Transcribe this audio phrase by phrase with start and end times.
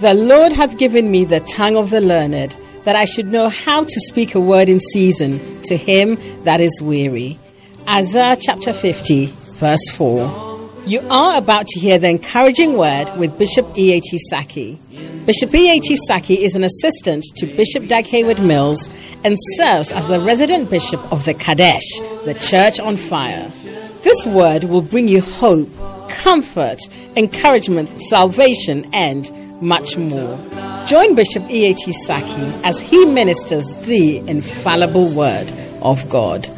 [0.00, 3.84] The Lord hath given me the tongue of the learned, that I should know how
[3.84, 7.38] to speak a word in season to him that is weary.
[7.86, 10.70] Isaiah chapter 50, verse 4.
[10.86, 14.18] You are about to hear the encouraging word with Bishop E.A.T.
[14.32, 14.78] Sackey.
[15.26, 15.98] Bishop E.A.T.
[16.08, 18.88] Sackey is an assistant to Bishop Dag Heward Mills
[19.22, 23.52] and serves as the resident bishop of the Qodesh, the church on fire.
[24.00, 25.68] This word will bring you hope,
[26.08, 26.80] comfort,
[27.16, 29.30] encouragement, salvation, and
[29.60, 30.38] much more.
[30.86, 31.92] Join Bishop E.A.T.
[32.06, 35.52] Sackey as he ministers the infallible word
[35.82, 36.48] of God.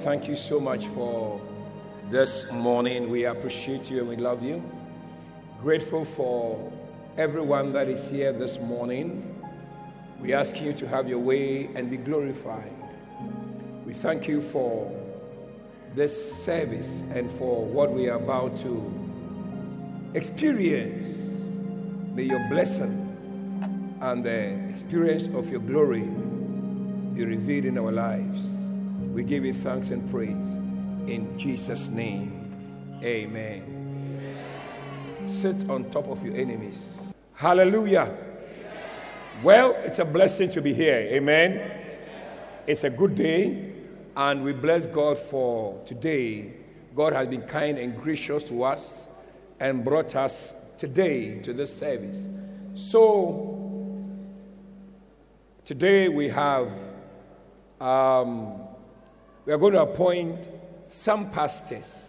[0.00, 1.38] Thank you so much for
[2.08, 3.10] this morning.
[3.10, 4.62] We appreciate you and we love you.
[5.60, 6.72] Grateful for
[7.18, 9.38] everyone that is here this morning.
[10.18, 12.72] We ask you to have your way and be glorified.
[13.84, 14.90] We thank you for
[15.94, 18.92] this service and for what we are about to
[20.14, 21.08] experience.
[22.14, 26.08] May your blessing and the experience of your glory
[27.14, 28.59] be revealed in our lives.
[29.12, 30.56] We give you thanks and praise
[31.06, 32.98] in Jesus' name.
[33.02, 33.80] Amen.
[35.24, 37.00] Sit on top of your enemies.
[37.34, 38.16] Hallelujah.
[39.42, 40.96] Well, it's a blessing to be here.
[40.96, 41.70] Amen.
[42.66, 43.72] It's a good day,
[44.16, 46.52] and we bless God for today.
[46.94, 49.08] God has been kind and gracious to us
[49.58, 52.28] and brought us today to this service.
[52.74, 53.58] So,
[55.64, 56.70] today we have,
[57.80, 58.59] um,
[59.46, 60.48] we are going to appoint
[60.88, 62.06] some pastors.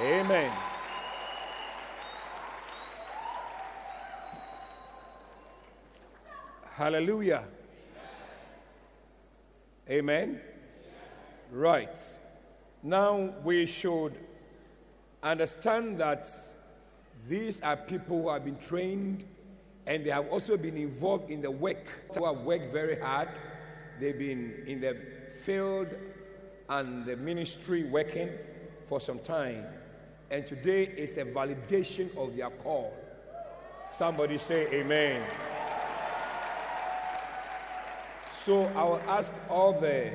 [0.00, 0.52] Amen.
[6.72, 7.44] Hallelujah.
[9.90, 10.40] Amen.
[11.50, 11.98] Right.
[12.82, 14.18] Now we should
[15.22, 16.28] understand that
[17.28, 19.24] these are people who have been trained
[19.88, 23.30] and they have also been involved in the work, who have worked very hard.
[23.98, 24.94] They've been in the
[25.42, 25.88] field
[26.68, 28.28] and the ministry working
[28.86, 29.64] for some time.
[30.30, 32.92] And today is a validation of their call.
[33.90, 35.26] Somebody say amen.
[38.44, 40.12] So I will ask all the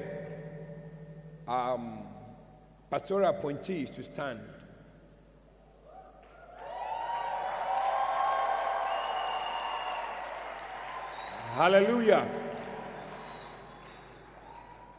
[1.48, 2.04] um,
[2.92, 4.40] pastoral appointees to stand.
[11.54, 12.28] Hallelujah.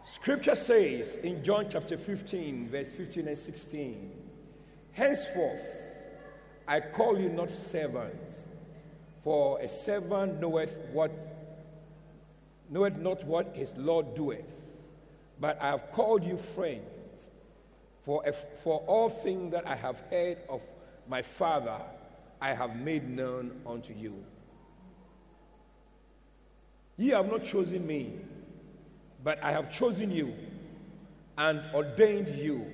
[0.05, 4.13] Scripture says in John chapter 15, verse 15 and 16,
[4.93, 5.67] Henceforth
[6.69, 8.47] I call you not servants,
[9.25, 11.11] for a servant knoweth what
[12.71, 14.63] knoweth not what his Lord doeth,
[15.41, 17.31] but I have called you friends,
[18.05, 20.63] for, if, for all things that I have heard of
[21.09, 21.81] my Father
[22.41, 24.25] I have made known unto you.
[26.97, 28.13] Ye have not chosen me,
[29.23, 30.35] but I have chosen you
[31.37, 32.67] and ordained you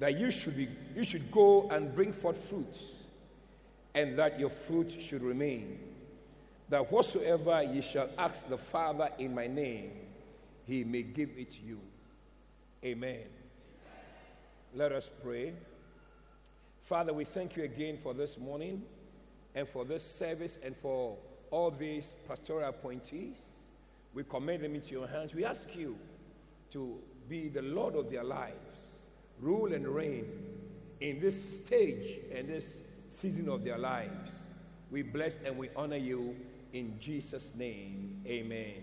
[0.00, 2.78] that you should, be, you should go and bring forth fruit,
[3.94, 5.78] and that your fruit should remain.
[6.68, 9.92] That whatsoever ye shall ask the Father in my name,
[10.66, 11.80] he may give it you.
[12.84, 13.22] Amen.
[14.74, 15.54] Let us pray.
[16.84, 18.82] Father, we thank you again for this morning
[19.54, 21.16] and for this service and for
[21.50, 23.36] all these pastoral appointees.
[24.14, 25.34] We commend them into your hands.
[25.34, 25.96] We ask you
[26.72, 28.56] to be the Lord of their lives,
[29.40, 30.26] rule and reign
[31.00, 32.78] in this stage and this
[33.10, 34.30] season of their lives.
[34.90, 36.34] We bless and we honor you
[36.72, 38.22] in Jesus' name.
[38.26, 38.74] Amen.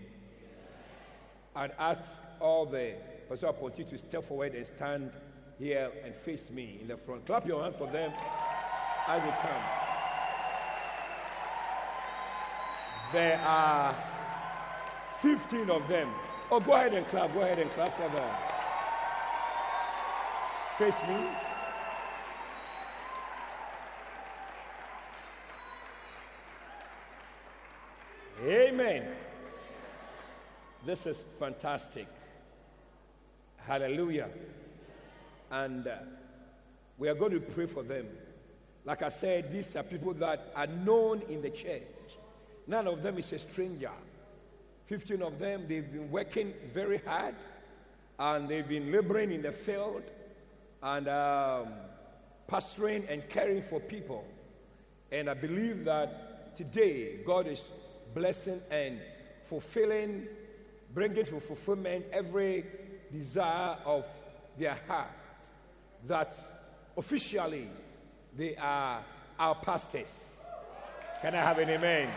[1.54, 2.94] I'd ask all the
[3.28, 5.10] pastoral appointees to step forward and stand
[5.58, 7.26] here and face me in the front.
[7.26, 8.12] Clap your hands for them
[9.08, 9.95] as they come.
[13.16, 13.96] There are
[15.22, 16.06] 15 of them.
[16.50, 17.32] Oh, go ahead and clap.
[17.32, 18.30] Go ahead and clap for them.
[20.76, 21.26] Face me.
[28.44, 29.08] Amen.
[30.84, 32.08] This is fantastic.
[33.56, 34.28] Hallelujah.
[35.50, 35.96] And uh,
[36.98, 38.08] we are going to pray for them.
[38.84, 41.80] Like I said, these are people that are known in the church.
[42.66, 43.90] None of them is a stranger.
[44.86, 47.34] 15 of them, they've been working very hard
[48.18, 50.02] and they've been laboring in the field
[50.82, 51.68] and um,
[52.48, 54.24] pastoring and caring for people.
[55.10, 57.70] And I believe that today God is
[58.14, 59.00] blessing and
[59.44, 60.26] fulfilling,
[60.94, 62.64] bringing to fulfillment every
[63.12, 64.06] desire of
[64.58, 65.10] their heart.
[66.06, 66.32] That
[66.96, 67.68] officially
[68.36, 69.04] they are
[69.38, 70.36] our pastors.
[71.22, 72.10] Can I have an amen?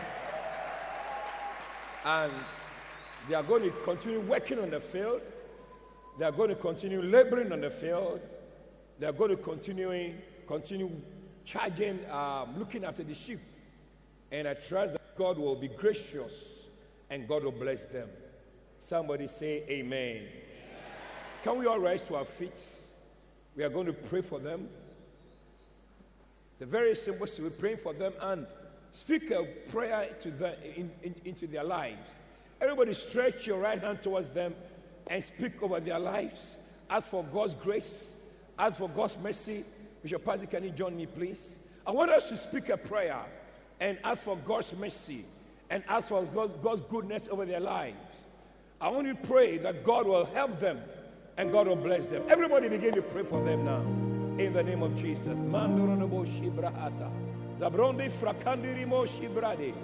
[2.04, 2.32] And
[3.28, 5.20] they are going to continue working on the field.
[6.18, 8.20] They are going to continue laboring on the field.
[8.98, 10.14] They are going to continue,
[10.46, 10.90] continue
[11.44, 13.40] charging, um, looking after the sheep.
[14.32, 16.60] And I trust that God will be gracious
[17.10, 18.08] and God will bless them.
[18.78, 20.16] Somebody say amen.
[20.16, 20.28] amen.
[21.42, 22.60] Can we all rise to our feet?
[23.56, 24.68] We are going to pray for them.
[26.58, 28.46] The very simplest we're praying for them and
[28.92, 32.10] speak a prayer to them, in, in, into their lives.
[32.60, 34.54] Everybody, stretch your right hand towards them
[35.08, 36.56] and speak over their lives.
[36.88, 38.12] Ask for God's grace,
[38.58, 39.64] ask for God's mercy,
[40.02, 41.56] Bishop Pazzi, can you join me, please?
[41.86, 43.20] I want us to speak a prayer
[43.80, 45.24] and ask for God's mercy
[45.70, 47.96] and ask for God's, God's goodness over their lives.
[48.80, 50.80] I want you to pray that God will help them
[51.36, 52.22] and God will bless them.
[52.28, 53.80] Everybody begin to pray for them now.
[54.42, 55.38] In the name of Jesus.
[57.60, 58.10] Mandoronobo shibrahata.
[58.10, 59.74] Zabrondi frakandirimo shibrade.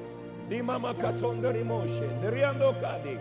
[0.48, 2.20] Zimama katondarimoshe.
[2.22, 3.18] Neriando kade.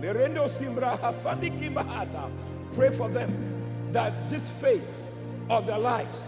[0.00, 2.30] Merendo simbra hafandiki mahata.
[2.74, 5.16] Pray for them that this face
[5.50, 6.18] of their lives,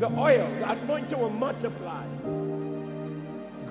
[0.00, 2.04] the oil, the anointing will multiply.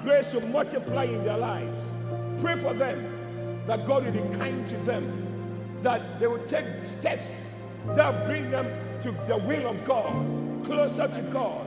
[0.01, 1.77] Grace will multiply in their lives.
[2.41, 7.53] Pray for them that God will be kind to them, that they will take steps
[7.87, 8.67] that bring them
[9.01, 11.65] to the will of God, closer to God,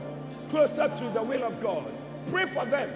[0.49, 1.85] closer to the will of God.
[2.27, 2.89] Pray for them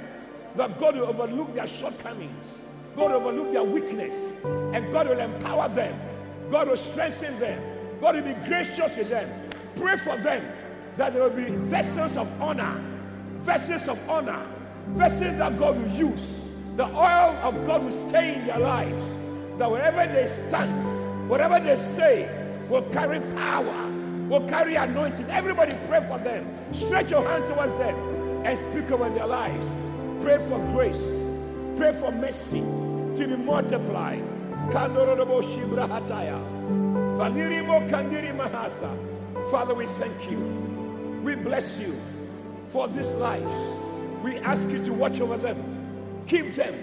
[0.56, 2.62] that God will overlook their shortcomings,
[2.96, 6.00] God will overlook their weakness, and God will empower them.
[6.50, 7.62] God will strengthen them.
[8.02, 9.50] God will be gracious to them.
[9.76, 10.46] Pray for them
[10.98, 12.82] that there will be vessels of honor,
[13.40, 14.46] vessels of honor,
[14.90, 16.48] vessels that God will use.
[16.76, 19.06] The oil of God will stay in their lives.
[19.58, 22.30] That wherever they stand, whatever they say,
[22.70, 23.91] will carry power,
[24.32, 25.30] will carry anointing.
[25.30, 26.48] Everybody pray for them.
[26.74, 29.68] Stretch your hand towards them and speak over their lives.
[30.24, 31.04] Pray for grace.
[31.76, 34.24] Pray for mercy to be multiplied.
[39.52, 40.40] Father, we thank you.
[41.26, 41.94] We bless you
[42.70, 43.44] for this life.
[44.24, 46.24] We ask you to watch over them.
[46.28, 46.74] Keep them.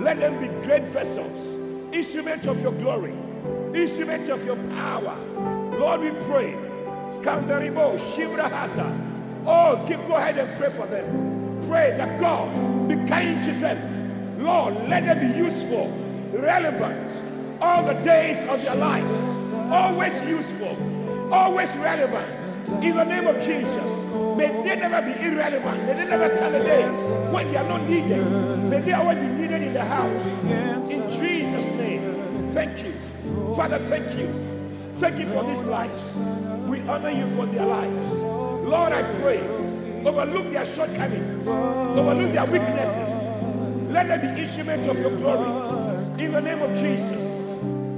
[0.00, 3.16] Let them be great vessels, instruments of your glory,
[3.74, 5.16] instruments of your power.
[5.78, 6.71] Lord, we pray.
[7.22, 8.92] Kandaribo shibra hata.
[9.46, 11.62] Oh, keep go ahead and pray for them.
[11.68, 14.42] Pray that God be kind to them.
[14.42, 15.88] Lord, let them be useful,
[16.32, 17.10] relevant,
[17.60, 19.04] all the days of their life.
[19.70, 20.76] Always useful,
[21.32, 22.26] always relevant.
[22.82, 24.02] In the name of Jesus.
[24.36, 25.86] May they never be irrelevant.
[25.86, 26.84] May they never come a day
[27.30, 28.26] when they are not needed.
[28.70, 30.26] May they always be needed in the house.
[30.90, 32.50] In Jesus' name.
[32.52, 32.94] Thank you.
[33.54, 34.51] Father, thank you.
[35.02, 36.16] Thank you for this life.
[36.68, 38.12] We honor you for their lives.
[38.62, 39.40] Lord, I pray.
[40.06, 41.44] Overlook their shortcomings.
[41.48, 43.90] Overlook their weaknesses.
[43.90, 46.22] Let them be instruments of your glory.
[46.22, 47.20] In the name of Jesus.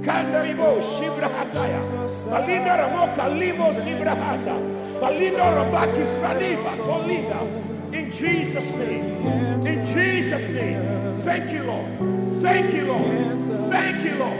[0.03, 1.83] Kandaribo Shibrahataya.
[2.25, 4.55] Palinda Ramoka Limo Shibrahata.
[4.99, 7.93] Palinda Rabaki Franiba Tolida.
[7.93, 9.63] In Jesus' name.
[9.63, 11.21] In Jesus' name.
[11.21, 12.41] Thank you, Lord.
[12.41, 13.39] Thank you, Lord.
[13.69, 14.39] Thank you, Lord.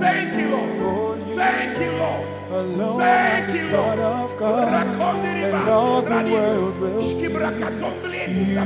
[0.00, 1.19] Thank you, Lord.
[1.40, 2.26] Thank you, Lord.
[2.50, 3.98] Alone Thank the you, Son Lord.
[4.00, 7.50] of God, and all the world will see you are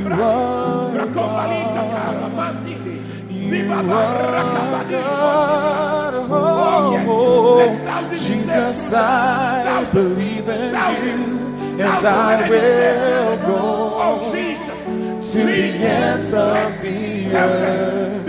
[0.09, 0.91] God.
[3.31, 6.13] You are God.
[6.27, 7.05] Oh.
[7.07, 9.67] Oh, thousands be Jesus, saved through them.
[9.67, 10.59] I believe in
[11.05, 13.59] you, and I Let them be saved through will go
[14.03, 15.81] Oh, to the Jesus.
[15.81, 16.97] ends of the
[17.35, 18.25] earth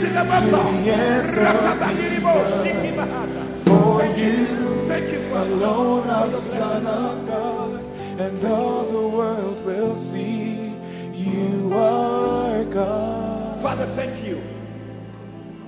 [0.00, 0.62] to them, O To God.
[0.72, 3.39] the ends of the earth.
[4.20, 4.28] Shikibahata.
[4.28, 4.86] for Thank you.
[4.86, 7.84] Thank you for Alone are the Son of God,
[8.20, 10.74] and all the world will see
[11.14, 13.62] you are God.
[13.62, 14.40] Father, thank you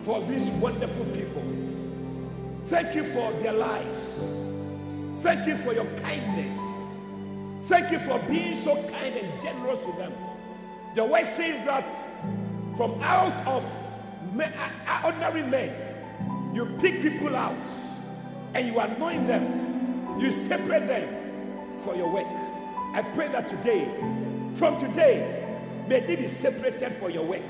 [0.04, 1.42] for these wonderful people.
[2.66, 4.00] Thank you for their lives.
[5.22, 6.58] Thank you for your kindness.
[7.68, 10.12] Thank you for being so kind and generous to them.
[10.94, 11.84] The word says that
[12.76, 13.64] from out of
[14.38, 15.72] uh, ordinary men,
[16.54, 17.56] you pick people out
[18.54, 20.20] and you anoint them.
[20.20, 22.26] You separate them for your work.
[22.94, 23.88] I pray that today,
[24.54, 25.46] from today,
[25.88, 27.42] may they be separated for your work.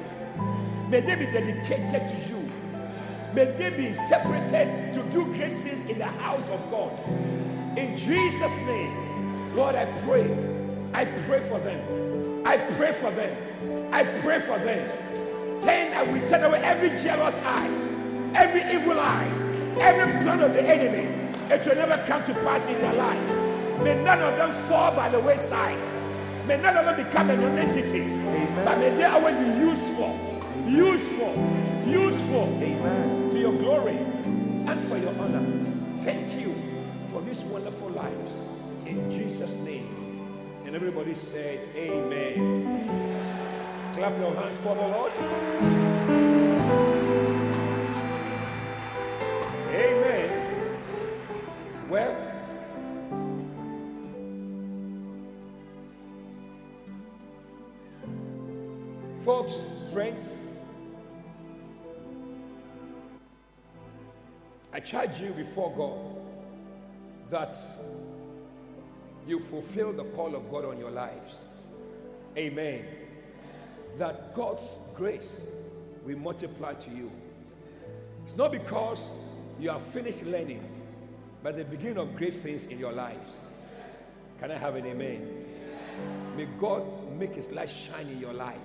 [0.88, 2.50] May they be dedicated to you.
[3.34, 6.92] May they be separated to do great things in the house of God.
[7.78, 10.30] In Jesus' name, Lord, I pray.
[10.94, 12.46] I pray for them.
[12.46, 13.92] I pray for them.
[13.92, 14.88] I pray for them.
[15.62, 17.68] Turn and we turn away every jealous eye,
[18.34, 19.30] every evil eye,
[19.80, 21.08] every plan of the enemy.
[21.50, 23.82] It will never come to pass in their life.
[23.82, 25.78] May none of them fall by the wayside.
[26.46, 28.08] May none of them become an entity.
[28.64, 30.18] But may they always be useful,
[30.66, 31.34] useful,
[31.86, 33.30] useful Amen.
[33.30, 35.44] to your glory and for your honor.
[36.02, 36.54] Thank you
[37.12, 38.32] for these wonderful lives.
[38.86, 40.02] In Jesus' name.
[40.64, 42.82] And everybody said, Amen.
[43.94, 45.12] Clap your hands for the Lord.
[59.92, 60.28] Friends,
[64.72, 67.56] I charge you before God that
[69.26, 71.34] you fulfill the call of God on your lives.
[72.36, 72.84] Amen.
[73.96, 74.62] That God's
[74.94, 75.40] grace
[76.04, 77.10] will multiply to you.
[78.26, 79.06] It's not because
[79.60, 80.64] you have finished learning,
[81.42, 83.30] but the beginning of great things in your lives.
[84.40, 85.44] Can I have an amen?
[86.36, 86.84] May God
[87.18, 88.58] make his light shine in your life.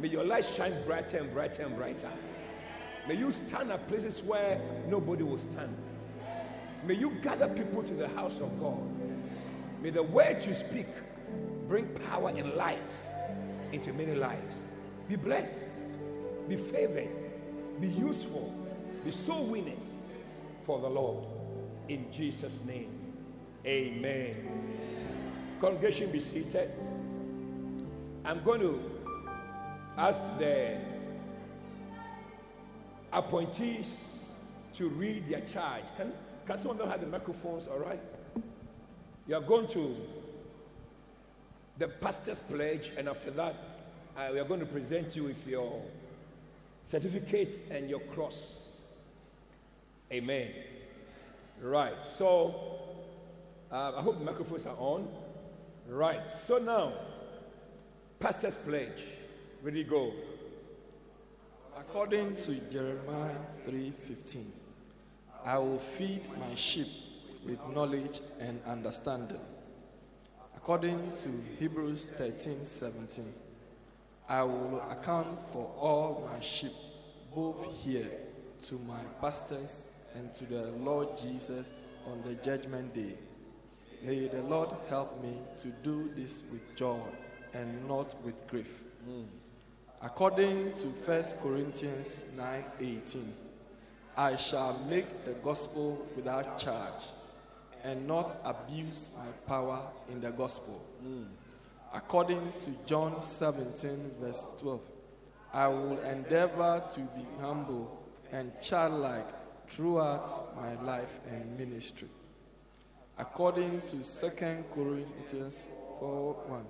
[0.00, 2.10] May your light shine brighter and brighter and brighter.
[3.06, 5.76] May you stand at places where nobody will stand.
[6.86, 8.82] May you gather people to the house of God.
[9.82, 10.86] May the words you speak
[11.68, 12.90] bring power and light
[13.72, 14.56] into many lives.
[15.08, 15.60] Be blessed,
[16.48, 17.08] be favored,
[17.80, 18.54] be useful,
[19.04, 19.84] be soul winners
[20.64, 21.26] for the Lord.
[21.88, 22.90] In Jesus' name,
[23.66, 24.34] amen.
[25.60, 26.70] Congregation, be seated.
[28.24, 28.93] I'm going to
[29.96, 30.76] ask the
[33.12, 34.24] appointees
[34.74, 35.84] to read their charge.
[35.96, 36.12] Can,
[36.46, 37.68] can someone them have the microphones?
[37.68, 38.00] All right.
[39.26, 39.96] You are going to
[41.78, 43.54] the pastor's pledge, and after that,
[44.16, 45.80] uh, we are going to present you with your
[46.84, 48.60] certificates and your cross.
[50.12, 50.50] Amen.
[51.60, 51.94] Right.
[52.04, 52.54] So,
[53.72, 55.08] uh, I hope the microphones are on.
[55.88, 56.28] Right.
[56.28, 56.92] So now,
[58.20, 59.13] pastor's pledge.
[59.64, 60.12] Ready, go.
[61.74, 64.52] According to Jeremiah 3:15,
[65.42, 66.86] I will feed my sheep
[67.46, 69.40] with knowledge and understanding.
[70.54, 73.32] According to Hebrews 13:17,
[74.28, 76.74] I will account for all my sheep,
[77.34, 78.10] both here
[78.66, 81.72] to my pastors and to the Lord Jesus
[82.06, 83.16] on the judgment day.
[84.02, 87.00] May the Lord help me to do this with joy
[87.54, 88.84] and not with grief.
[89.06, 89.43] Hmm.
[90.02, 93.32] According to 1 Corinthians 9:18,
[94.16, 97.04] I shall make the gospel without charge
[97.82, 99.80] and not abuse my power
[100.10, 100.80] in the gospel.
[101.00, 101.24] Hmm.
[101.92, 104.80] According to John 17, verse 12,
[105.52, 108.02] I will endeavor to be humble
[108.32, 109.28] and childlike
[109.68, 112.08] throughout my life and ministry.
[113.16, 115.62] According to 2 Corinthians
[116.00, 116.64] 4 1,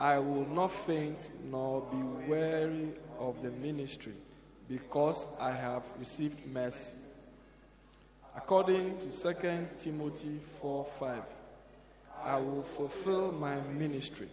[0.00, 1.18] I will not faint
[1.50, 4.14] nor be weary of the ministry
[4.66, 6.94] because I have received mercy.
[8.34, 11.22] According to 2 Timothy 4 5,
[12.24, 14.28] I will fulfill my ministry.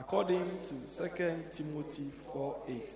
[0.00, 2.90] According to 2 Timothy 4 8,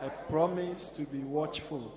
[0.00, 1.92] I promise to be watchful,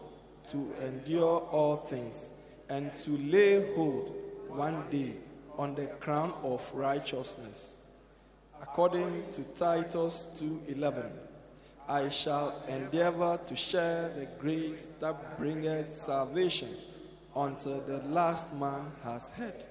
[0.50, 2.32] to endure all things,
[2.68, 4.14] and to lay hold
[4.50, 5.14] one day
[5.58, 7.76] on the crown of righteousness.
[8.64, 11.12] According to Titus 2:11,
[11.88, 16.74] I shall endeavor to share the grace that bringeth salvation
[17.36, 19.66] until the last man has heard.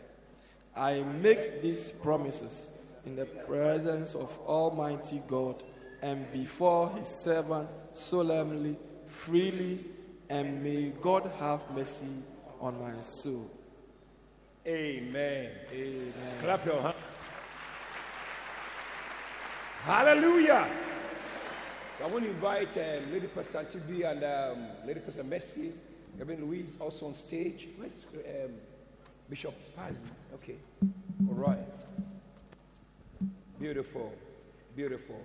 [0.77, 2.71] I make these promises
[3.07, 5.63] in the presence of Almighty God
[6.03, 8.77] and before his servant solemnly,
[9.07, 9.85] freely,
[10.29, 12.23] and may God have mercy
[12.61, 13.51] on my soul.
[14.67, 15.51] Amen.
[15.73, 16.13] Amen.
[16.41, 17.12] Clap your hands.
[19.85, 20.69] Hallelujah.
[21.99, 25.73] So I want to invite um, Lady Pastor Chibi and um, Lady Pastor Mercy,
[26.17, 27.67] Reverend Louise also on stage.
[27.77, 28.53] Where's um,
[29.29, 29.97] Bishop Paz?
[30.35, 30.55] Okay.
[31.29, 31.59] All right.
[33.59, 34.15] Beautiful.
[34.77, 35.21] Beautiful.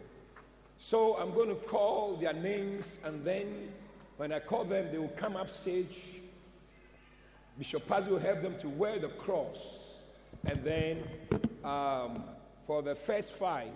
[0.79, 3.71] So I'm going to call their names, and then
[4.17, 5.99] when I call them, they will come up stage.
[7.59, 9.99] Bishop Paz will help them to wear the cross.
[10.45, 11.03] And then
[11.63, 12.23] um,
[12.65, 13.69] for the first five,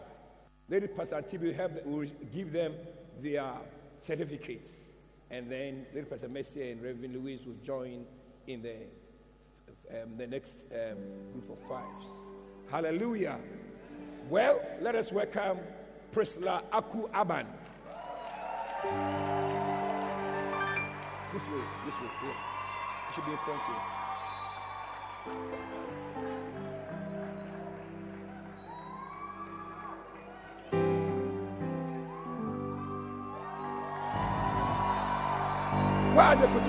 [0.72, 2.74] Lady Pastor will, help will give them
[3.22, 3.52] their
[4.00, 4.70] certificates.
[5.30, 8.06] And then Lady Pastor Mercy and Reverend Louise will join
[8.48, 8.76] in the,
[9.90, 10.98] um, the next um,
[11.34, 12.06] group of fives.
[12.70, 13.38] Hallelujah.
[14.30, 15.60] Well, let us welcome
[16.10, 17.48] Priscilla Aku Aban.
[21.34, 22.10] This way, this way.
[22.24, 22.34] Yeah.
[23.10, 23.76] You should be in front here.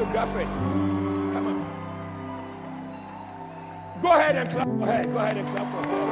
[0.04, 1.56] Come on.
[4.02, 5.04] Go ahead and clap for her.
[5.04, 6.04] Go ahead and clap for her.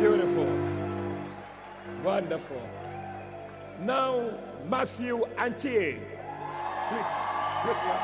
[0.00, 0.50] Beautiful.
[2.02, 2.62] Wonderful.
[3.80, 4.30] Now,
[4.68, 5.98] Matthew Antier.
[6.88, 7.12] Please, please,
[7.62, 7.98] Priscilla.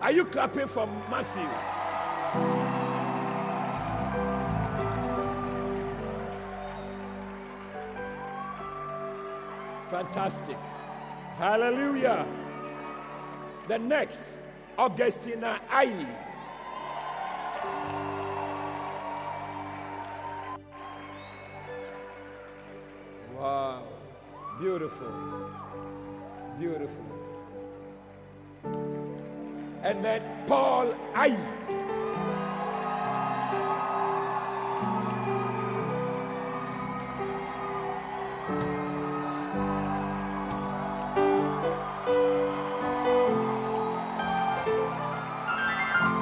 [0.00, 1.77] Are you clapping for Matthew?
[9.88, 10.58] Fantastic.
[11.38, 12.26] Hallelujah.
[13.68, 14.40] The next,
[14.78, 16.06] Augustina Ayi.
[23.34, 23.84] Wow.
[24.60, 25.50] Beautiful.
[26.58, 27.04] Beautiful.
[29.82, 31.77] And then Paul Ayi.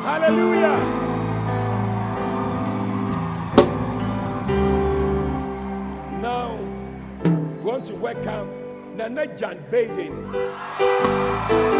[0.02, 0.76] Hallelujah.
[6.20, 6.58] Now,
[7.22, 7.30] we
[7.62, 8.50] want to welcome
[8.96, 11.75] Nana Jan Baden.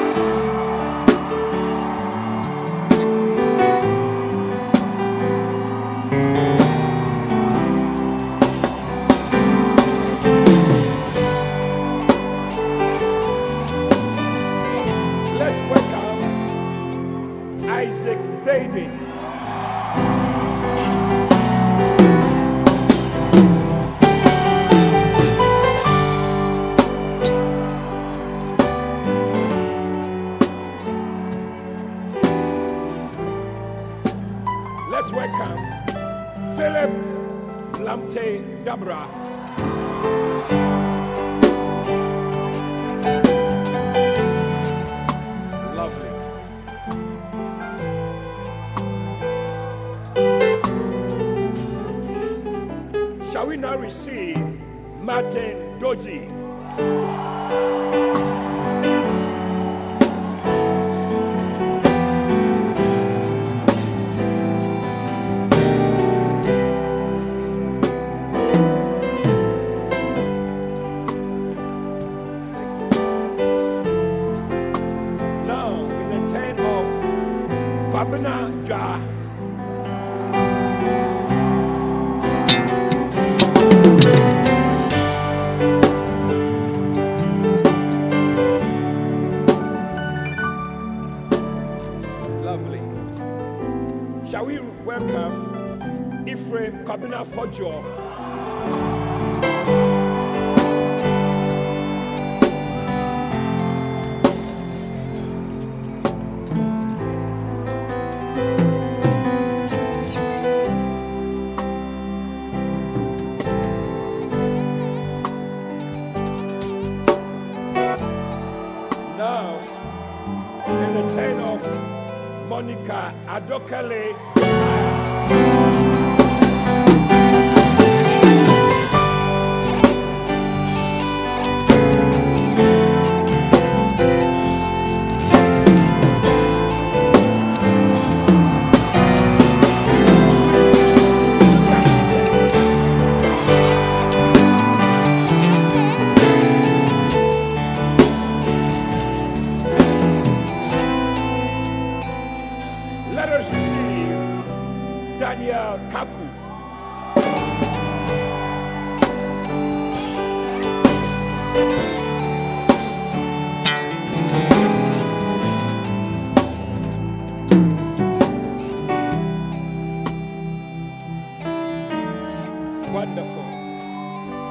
[172.97, 173.43] Wonderful.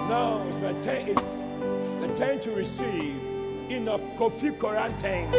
[0.08, 1.22] Now it's the, ten, it's
[2.00, 3.20] the time to receive
[3.70, 5.32] in a coffee Quarantine.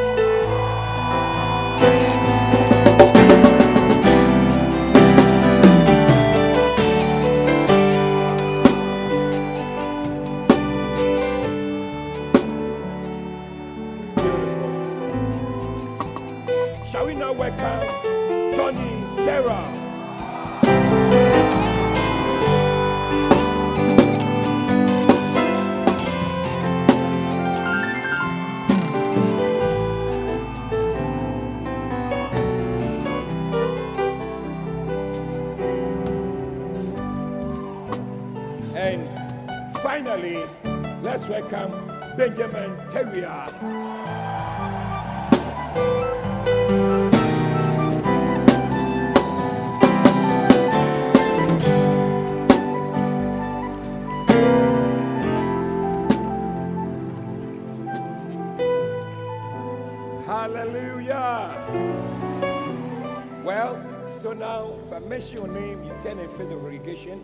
[66.96, 67.20] invitation.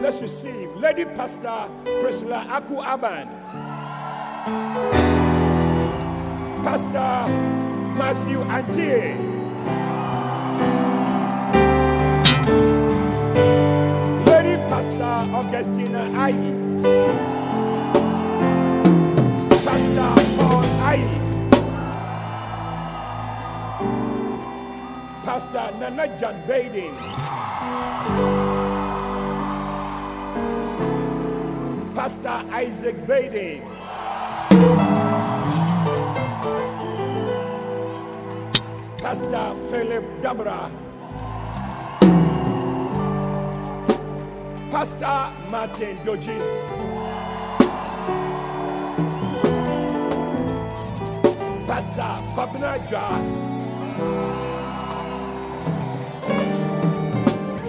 [0.00, 1.68] Let's receive Lady Pastor
[2.00, 3.28] Priscilla Aku Aban,
[6.64, 7.28] Pastor
[7.96, 9.16] Matthew Antie.
[14.24, 16.52] Lady Pastor Augustina Ayi.
[19.64, 21.16] Pastor Paul Ayi.
[25.24, 26.94] Pastor Nana John Baden.
[32.08, 33.60] Pastor Isaac Baden.
[38.96, 40.72] Pastor Philip Dabra.
[44.70, 46.38] Pastor Martin Doji.
[51.68, 53.06] Pastor Kwabena Jwa.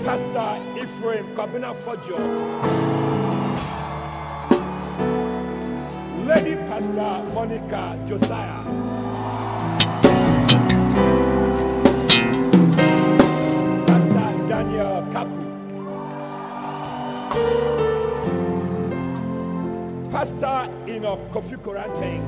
[0.06, 3.19] Pastor Ephraim Kwabena Fojo.
[6.30, 8.62] Lady Pastor Monica Josiah.
[13.88, 15.42] Pastor Daniel Kaku.
[20.12, 22.22] Pastor Enoch Kofi Koranteng.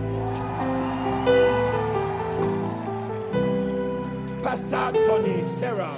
[4.41, 5.93] Pastor Tony Serra.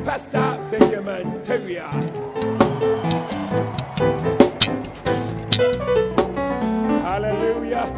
[0.00, 2.61] Pastor Benjamin Terrier.
[7.02, 7.92] Hallelujah.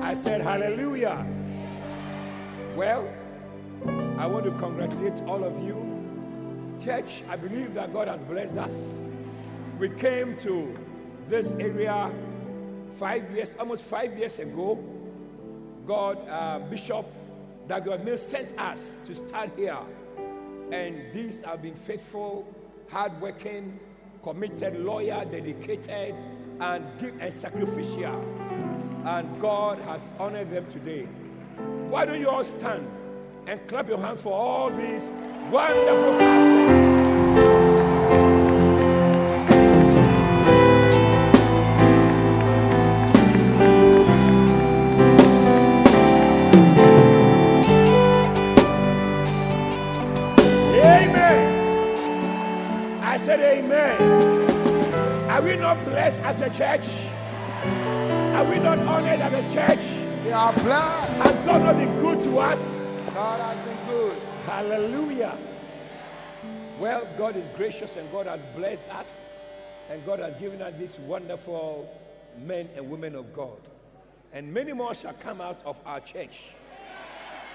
[0.00, 1.26] I said hallelujah.
[2.74, 3.08] Well,
[4.18, 5.76] I want to congratulate all of you.
[6.82, 8.74] Church, I believe that God has blessed us.
[9.78, 10.76] We came to
[11.28, 12.10] this area
[12.98, 14.78] five years, almost five years ago.
[15.86, 17.06] God, uh, Bishop
[18.04, 19.78] Mills sent us to start here.
[20.72, 22.46] And these have been faithful,
[22.90, 23.78] hardworking,
[24.22, 26.14] committed, loyal, dedicated,
[26.60, 28.20] and, give, and sacrificial.
[29.04, 31.06] And God has honored them today.
[31.88, 32.86] Why don't you all stand
[33.46, 35.04] and clap your hands for all these
[35.50, 36.89] wonderful pastors?
[56.42, 56.88] As a church?
[58.34, 60.24] Are we not honored as a church?
[60.24, 61.12] We are blessed.
[61.22, 62.58] Has God not been good to us?
[63.12, 64.18] God has been good.
[64.46, 65.36] Hallelujah.
[66.78, 69.34] Well, God is gracious and God has blessed us
[69.90, 71.90] and God has given us these wonderful
[72.46, 73.58] men and women of God.
[74.32, 76.38] And many more shall come out of our church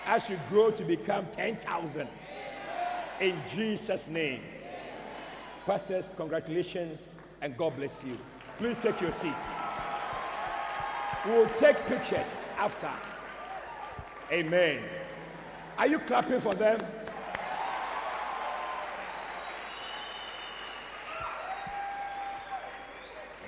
[0.05, 2.07] as you grow to become 10,000
[3.19, 4.41] in Jesus' name.
[5.65, 8.17] Pastors, congratulations and God bless you.
[8.57, 9.35] Please take your seats.
[11.25, 12.91] We'll take pictures after.
[14.31, 14.81] Amen.
[15.77, 16.79] Are you clapping for them?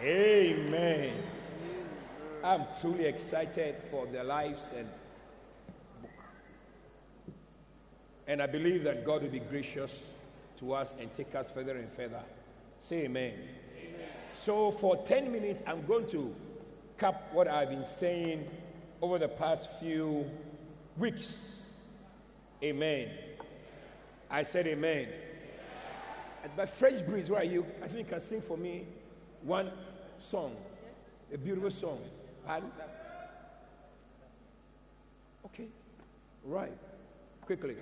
[0.04, 1.24] Amen.
[2.44, 4.88] I'm truly excited for their lives and
[6.02, 6.12] book.
[8.28, 9.94] And I believe that God will be gracious
[10.60, 12.22] to us and take us further and further.
[12.82, 13.34] Say amen.
[14.38, 16.34] So, for 10 minutes, I'm going to
[16.98, 18.48] cap what I've been saying
[19.02, 20.30] over the past few
[20.96, 21.56] weeks.
[22.64, 23.10] Amen.
[24.30, 25.08] I said amen.
[26.56, 27.66] But French breeze, where are you?
[27.84, 28.86] I think you can sing for me
[29.42, 29.72] one
[30.20, 30.56] song,
[31.34, 32.00] a beautiful song.
[32.46, 32.72] Pardon?
[35.48, 35.68] Okay.
[36.46, 36.78] Right.
[37.42, 37.76] Quickly.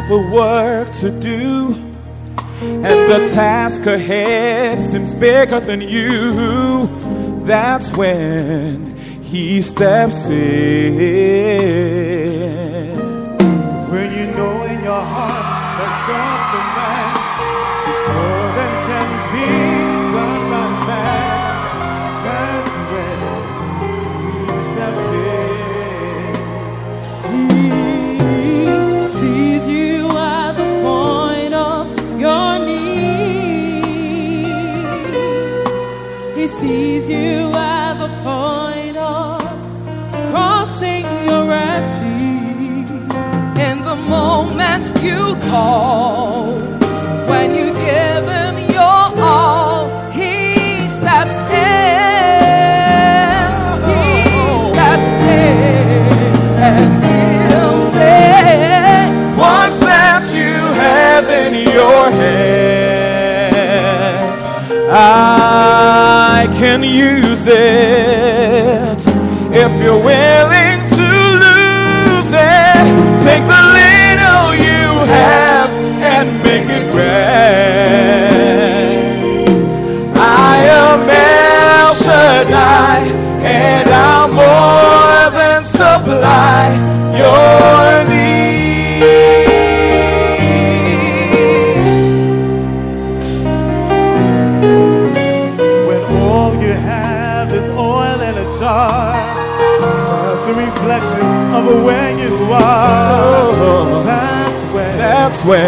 [0.00, 1.74] Have a work to do
[2.62, 6.86] and the task ahead seems bigger than you,
[7.44, 12.19] that's when he steps in.
[45.50, 45.99] call.
[105.30, 105.60] that's when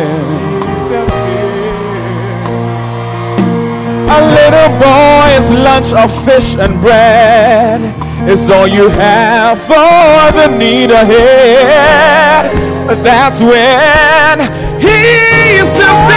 [4.11, 7.81] a little boy's lunch of fish and bread
[8.29, 12.53] is all you have for the need ahead.
[12.89, 14.41] But that's when
[14.81, 16.12] he used.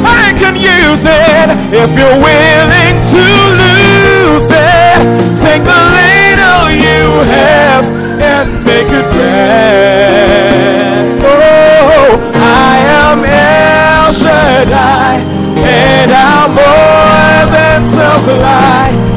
[0.04, 3.24] I can use it if you're willing to
[3.62, 5.00] lose it.
[5.40, 7.02] Take the little you
[7.36, 7.84] have
[8.20, 11.08] and make it grand.
[11.24, 15.14] Oh, I am El Shaddai,
[15.64, 19.09] and I'm more than supply.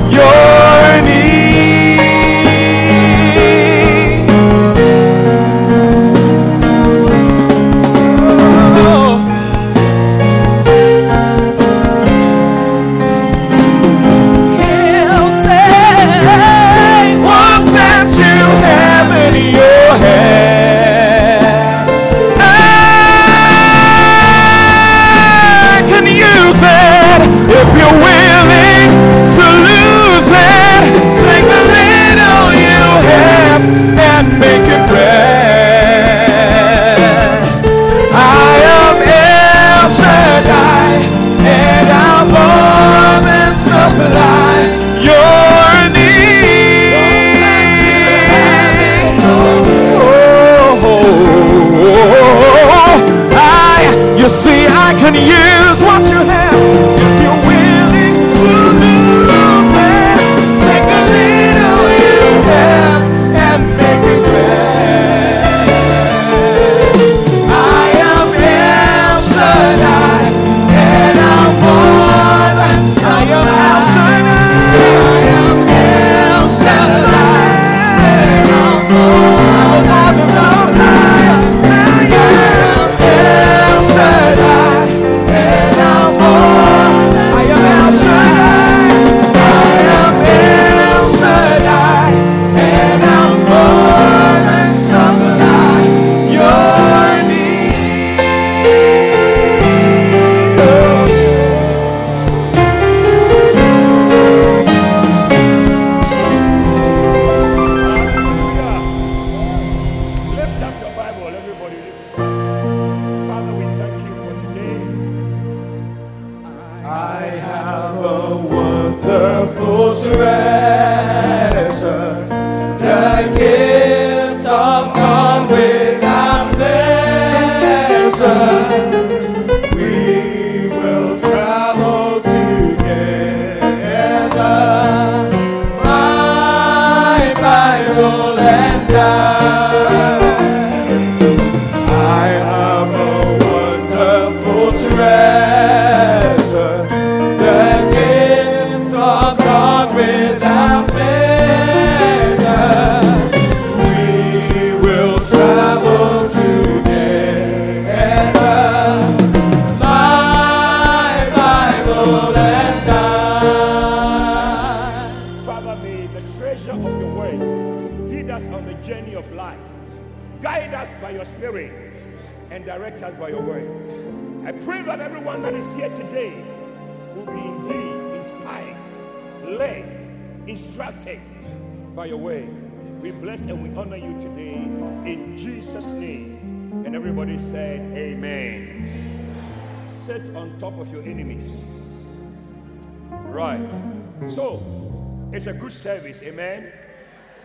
[195.73, 196.21] Service.
[196.23, 196.71] Amen.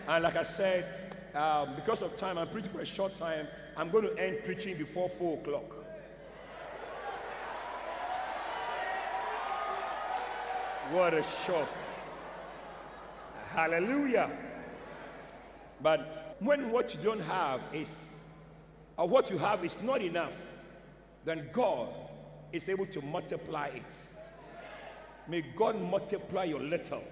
[0.07, 0.85] And like I said,
[1.35, 3.47] um, because of time, I'm preaching for a short time.
[3.75, 5.75] I'm going to end preaching before 4 o'clock.
[10.91, 11.69] What a shock.
[13.49, 14.31] Hallelujah.
[15.81, 17.95] But when what you don't have is,
[18.97, 20.33] or what you have is not enough,
[21.25, 21.89] then God
[22.51, 23.83] is able to multiply it.
[25.27, 27.03] May God multiply your little.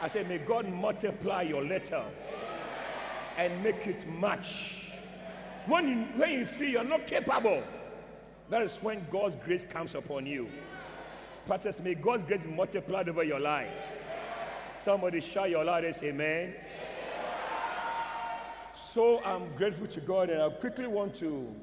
[0.00, 2.02] I said, may God multiply your letter
[3.36, 4.92] and make it much.
[5.66, 7.62] When you, when you feel you're not capable,
[8.48, 10.48] that is when God's grace comes upon you.
[11.46, 13.68] Pastors, may God's grace be multiplied over your life.
[14.82, 16.54] Somebody shout your loudest amen.
[18.74, 21.54] So I'm grateful to God, and I quickly want to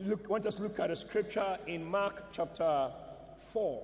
[0.00, 2.90] look, want us to look at a scripture in Mark chapter
[3.52, 3.82] 4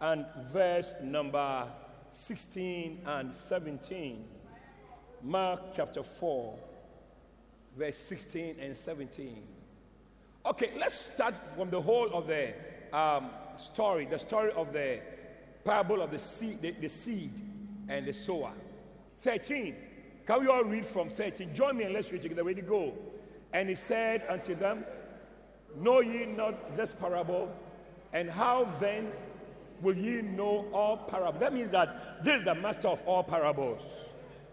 [0.00, 1.66] and verse number
[2.12, 4.24] 16 and 17.
[5.22, 6.58] Mark chapter 4,
[7.76, 9.42] verse 16 and 17.
[10.46, 12.54] Okay, let's start from the whole of the
[12.96, 15.00] um, story, the story of the
[15.64, 17.32] parable of the seed, the, the seed
[17.88, 18.52] and the sower.
[19.20, 19.74] 13.
[20.26, 21.54] Can we all read from 13?
[21.54, 22.44] Join me and let's read together.
[22.44, 22.94] Ready, to go.
[23.52, 24.84] And he said unto them,
[25.76, 27.50] Know ye not this parable?
[28.12, 29.12] And how then
[29.82, 31.40] will ye know all parables?
[31.40, 33.82] That means that this is the master of all parables.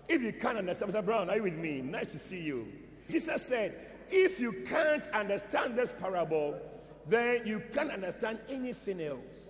[0.07, 1.03] If you can't understand, Mr.
[1.03, 1.81] Brown, are you with me?
[1.81, 2.67] Nice to see you.
[3.09, 6.59] Jesus said, if you can't understand this parable,
[7.07, 9.47] then you can't understand anything else.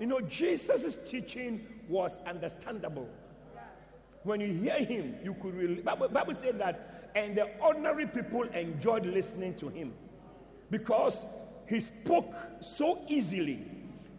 [0.00, 3.08] You know, Jesus' teaching was understandable.
[4.24, 5.76] When you hear him, you could really.
[5.76, 9.92] Bible, Bible said that, and the ordinary people enjoyed listening to him
[10.70, 11.24] because
[11.68, 13.62] he spoke so easily.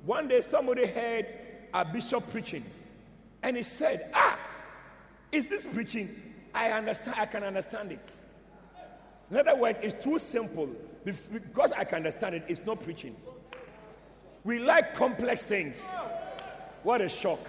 [0.06, 1.26] One day, somebody heard
[1.74, 2.64] a bishop preaching,
[3.42, 4.40] and he said, Ah,
[5.32, 6.16] is this preaching?
[6.54, 8.10] I understand, I can understand it.
[9.32, 10.70] In other words, it's too simple.
[11.04, 13.16] Because I can understand it, it's not preaching.
[14.44, 15.82] We like complex things.
[16.84, 17.40] What a shock.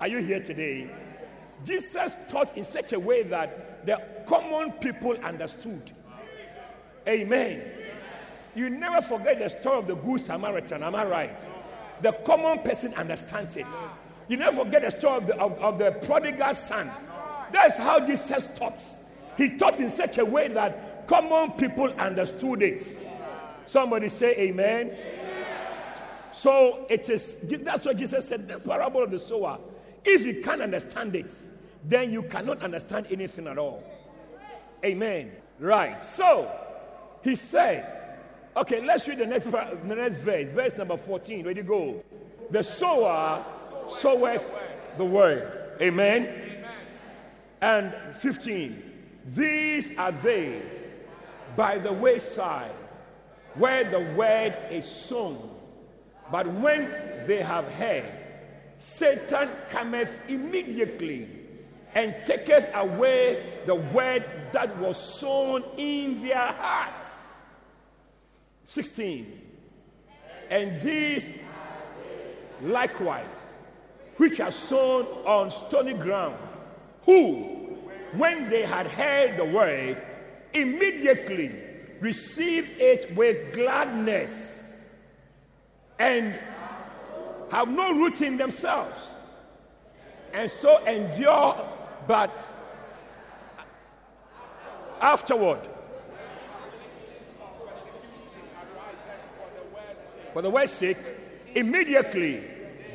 [0.00, 0.88] Are you here today?
[1.64, 5.92] Jesus taught in such a way that the common people understood.
[7.08, 7.62] Amen.
[8.54, 11.46] You never forget the story of the Good Samaritan, am I right?
[12.02, 13.66] The common person understands it.
[14.28, 16.90] You never forget the story of the, of, of the prodigal son.
[17.52, 18.80] That's how Jesus taught.
[19.36, 22.82] He taught in such a way that common people understood it.
[23.66, 24.88] Somebody say amen.
[24.88, 24.96] amen.
[26.32, 29.58] So it is that's what Jesus said, this parable of the sower.
[30.04, 31.34] If you can't understand it,
[31.84, 33.82] then you cannot understand anything at all.
[34.84, 35.32] Amen.
[35.58, 36.02] Right.
[36.02, 36.50] So
[37.22, 37.95] he said,
[38.56, 41.46] okay, let's read the next, the next verse, verse number 14.
[41.46, 42.04] Ready to go.
[42.50, 43.44] The sower
[43.90, 44.44] soweth
[44.96, 45.76] the word.
[45.80, 46.64] Amen.
[47.60, 48.82] And 15.
[49.34, 50.62] These are they
[51.56, 52.70] by the wayside
[53.54, 55.50] where the word is sown.
[56.30, 56.90] But when
[57.26, 58.12] they have heard,
[58.78, 61.28] Satan cometh immediately
[61.94, 67.05] and taketh away the word that was sown in their hearts.
[68.66, 69.40] 16.
[70.50, 71.30] And these
[72.62, 73.26] likewise
[74.16, 76.36] which are sown on stony ground,
[77.04, 77.78] who,
[78.12, 80.00] when they had heard the word,
[80.54, 81.54] immediately
[82.00, 84.74] received it with gladness
[85.98, 86.34] and
[87.50, 88.98] have no root in themselves,
[90.32, 91.68] and so endure
[92.06, 92.30] but
[95.00, 95.60] afterward.
[100.36, 100.98] For the word's sake,
[101.54, 102.44] immediately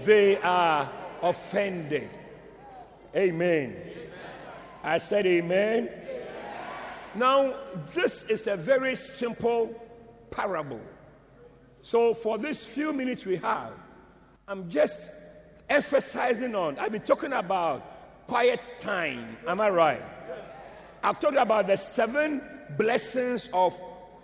[0.05, 0.87] they are
[1.23, 2.07] offended.
[3.15, 3.75] Amen.
[4.83, 5.89] I said, Amen.
[7.15, 7.55] Now,
[7.95, 9.73] this is a very simple
[10.29, 10.81] parable.
[11.81, 13.73] So, for these few minutes we have,
[14.47, 15.09] I'm just
[15.67, 19.35] emphasizing on, I've been talking about quiet time.
[19.47, 20.03] Am I right?
[21.03, 22.43] I've talked about the seven
[22.77, 23.75] blessings of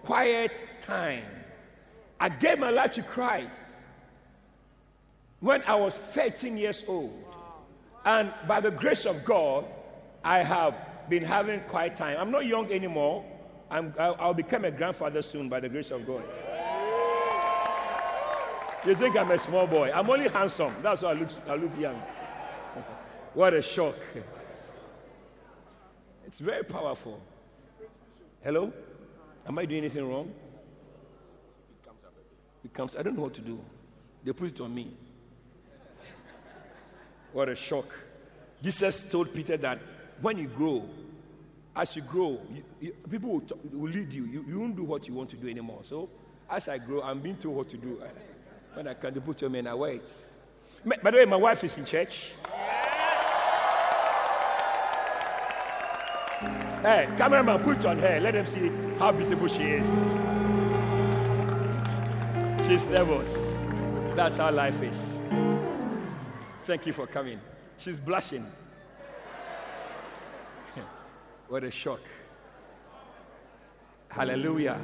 [0.04, 0.52] quiet
[0.82, 1.37] time.
[2.20, 3.60] I gave my life to Christ
[5.40, 7.14] when I was 13 years old.
[8.06, 9.66] And by the grace of God,
[10.24, 10.76] I have
[11.10, 12.18] been having quiet time.
[12.20, 13.24] I'm not young anymore.
[13.70, 16.24] I'm, I'll, I'll become a grandfather soon by the grace of God.
[18.86, 19.92] You think I'm a small boy?
[19.94, 20.74] I'm only handsome.
[20.82, 21.96] That's why I look, I look young.
[23.34, 23.96] what a shock.
[26.26, 27.20] It's very powerful.
[28.44, 28.72] Hello?
[29.46, 30.32] Am I doing anything wrong?
[32.74, 32.96] Comes.
[32.96, 33.60] I don't know what to do.
[34.24, 34.92] They put it on me.
[37.34, 37.86] What a shock.
[38.64, 39.80] Jesus told Peter that
[40.22, 40.84] when you grow,
[41.76, 44.26] as you grow, you, you, people will, talk, will, lead you.
[44.26, 44.44] you.
[44.48, 45.82] You won't do what you want to do anymore.
[45.84, 46.10] So,
[46.50, 48.02] as I grow, I'm being told what to do.
[48.74, 50.04] When I can, they put on me and I wait.
[50.86, 52.32] By the way, my wife is in church.
[56.84, 58.20] Hey, cameraman, put on her.
[58.20, 60.27] Let them see how beautiful she is.
[62.68, 63.34] She's nervous.
[64.14, 64.98] That's how life is.
[66.66, 67.40] Thank you for coming.
[67.78, 68.46] She's blushing.
[71.48, 72.02] what a shock.
[74.10, 74.82] Hallelujah.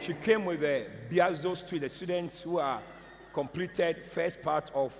[0.00, 2.82] She came with the Biazo students, the students who are
[3.32, 4.92] completed first part of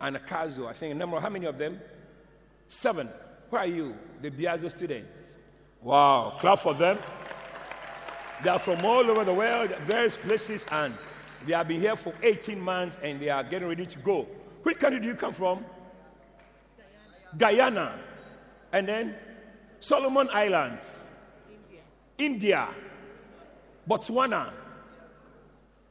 [0.00, 0.66] Anagkazo.
[0.66, 1.80] I think a number, how many of them?
[2.66, 3.08] Seven.
[3.50, 3.94] Where are you?
[4.20, 5.36] The Biazo students.
[5.80, 6.38] Wow.
[6.40, 6.98] Clap for them.
[8.42, 10.94] They are from all over the world, various places, and
[11.46, 14.26] they have been here for 18 months and they are getting ready to go.
[14.62, 15.64] Which country do you come from?
[17.36, 17.56] Guyana.
[17.56, 17.98] Guyana.
[18.72, 19.14] And then
[19.80, 21.00] Solomon Islands.
[21.50, 21.80] India.
[22.18, 22.68] India.
[23.88, 24.50] Botswana.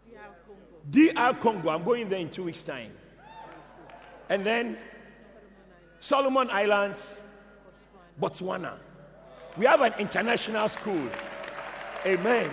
[0.10, 0.90] DR Congo.
[0.90, 1.70] DR Congo.
[1.70, 2.92] I'm going there in two weeks' time.
[4.30, 4.78] And then
[6.00, 7.16] Solomon Islands,
[8.20, 8.74] Botswana.
[9.58, 11.10] We have an international school.
[12.06, 12.50] Amen.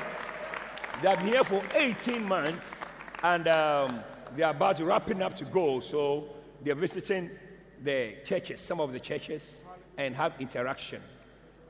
[1.00, 2.77] They have been here for 18 months
[3.22, 4.00] and um,
[4.36, 5.80] they are about to wrapping up to go.
[5.80, 6.28] So
[6.62, 7.30] they're visiting
[7.82, 9.60] the churches, some of the churches,
[9.96, 11.02] and have interaction.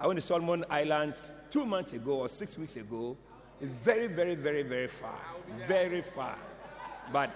[0.00, 3.16] I went to Solomon Islands two months ago or six weeks ago.
[3.60, 5.18] It's very, very, very, very far.
[5.66, 6.36] Very far.
[7.12, 7.30] But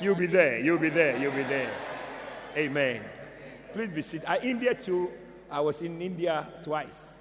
[0.00, 0.60] you'll be there.
[0.60, 1.16] You'll be there.
[1.18, 1.70] You'll be there.
[2.56, 3.02] Amen.
[3.72, 4.26] Please be seated.
[4.26, 5.10] I, India too.
[5.50, 7.14] I was in India twice.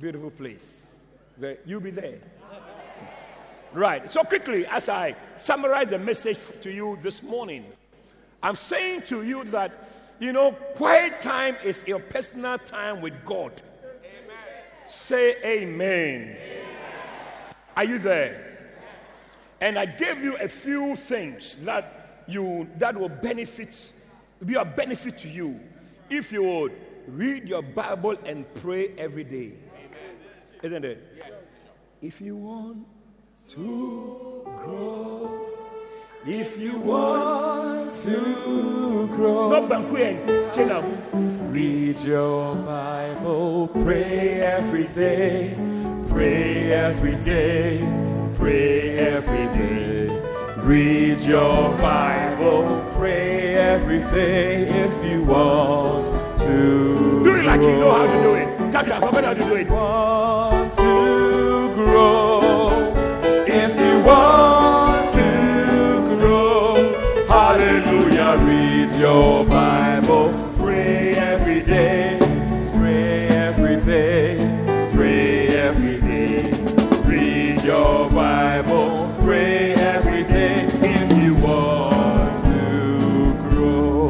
[0.00, 0.86] Beautiful place.
[1.64, 2.20] You'll be there.
[3.72, 4.10] Right.
[4.10, 7.64] So, quickly, as I summarize the message to you this morning,
[8.42, 9.72] I'm saying to you that,
[10.18, 13.52] you know, quiet time is your personal time with God.
[14.02, 14.36] Amen.
[14.88, 16.36] Say amen.
[16.36, 16.36] amen.
[17.76, 18.58] Are you there?
[19.60, 23.74] And I gave you a few things that you that will benefit
[24.44, 25.58] be a benefit to you
[26.08, 26.72] if you would
[27.08, 29.52] read your Bible and pray every day.
[29.74, 30.16] Amen.
[30.62, 31.14] Isn't it?
[31.16, 31.32] Yes.
[32.00, 32.86] If you want
[33.48, 35.46] to grow.
[36.26, 39.66] If you want to grow,
[41.50, 45.56] read your Bible, pray every day,
[46.10, 47.78] pray every day,
[48.34, 50.08] pray every day.
[50.58, 56.04] Read your Bible, pray every day if you want
[56.40, 57.24] to.
[57.24, 58.74] Do it like you know how to do it.
[58.74, 59.70] How to do it.
[59.70, 62.37] Want to grow
[64.08, 65.30] want to
[66.16, 66.74] grow.
[67.26, 68.32] Hallelujah.
[68.48, 70.32] Read your Bible.
[70.56, 72.18] Pray every day.
[72.76, 74.36] Pray every day.
[74.94, 76.52] Pray every day.
[77.04, 79.14] Read your Bible.
[79.20, 82.62] Pray every day if you want to
[83.50, 84.08] grow.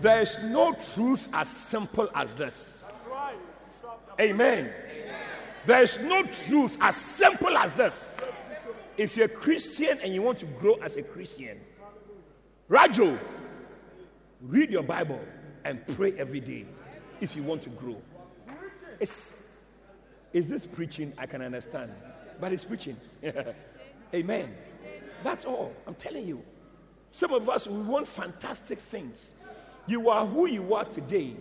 [0.00, 2.84] There is no truth as simple as this.
[4.20, 4.72] Amen.
[5.66, 8.13] There is no truth as simple as this.
[8.96, 11.60] If you're a Christian and you want to grow as a Christian,
[12.68, 13.18] Rajo,
[14.40, 15.20] read your Bible
[15.64, 16.66] and pray every day
[17.20, 18.00] if you want to grow.
[19.00, 19.34] It's,
[20.32, 21.12] is this preaching?
[21.18, 21.92] I can understand,
[22.40, 22.96] but it's preaching.
[24.14, 24.54] Amen.
[25.24, 25.74] That's all.
[25.86, 26.42] I'm telling you.
[27.10, 29.34] Some of us, we want fantastic things.
[29.86, 31.36] You are who you are today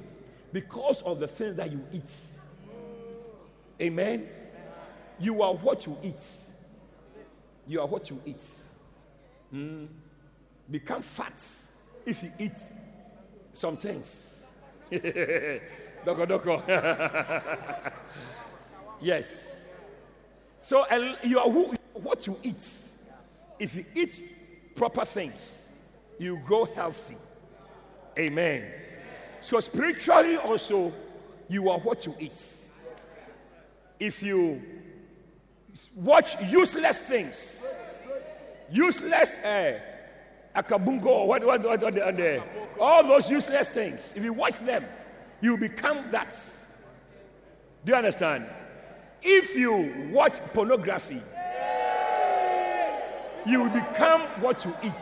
[0.51, 2.09] because of the things that you eat.
[3.81, 4.27] Amen.
[5.19, 6.21] You are what you eat.
[7.67, 8.43] You are what you eat.
[9.53, 9.87] Mm.
[10.69, 11.39] Become fat
[12.05, 12.57] if you eat
[13.53, 14.41] some things.
[14.91, 16.63] doko doko.
[19.01, 19.27] yes.
[20.61, 20.85] So
[21.23, 22.63] you are who, what you eat.
[23.59, 25.67] If you eat proper things,
[26.17, 27.17] you grow healthy.
[28.17, 28.65] Amen.
[29.41, 30.93] So spiritually also,
[31.49, 32.41] you are what you eat.
[33.99, 34.61] If you
[35.95, 37.63] watch useless things.
[38.71, 39.79] Useless uh,
[40.55, 44.13] akabungo, what, what, what, what, what, all those useless things.
[44.15, 44.85] If you watch them,
[45.41, 46.35] you become that.
[47.85, 48.45] Do you understand?
[49.21, 51.21] If you watch pornography,
[53.45, 54.93] you will become what you eat.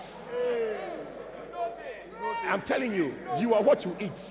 [2.44, 4.30] I'm telling you, you are what you eat.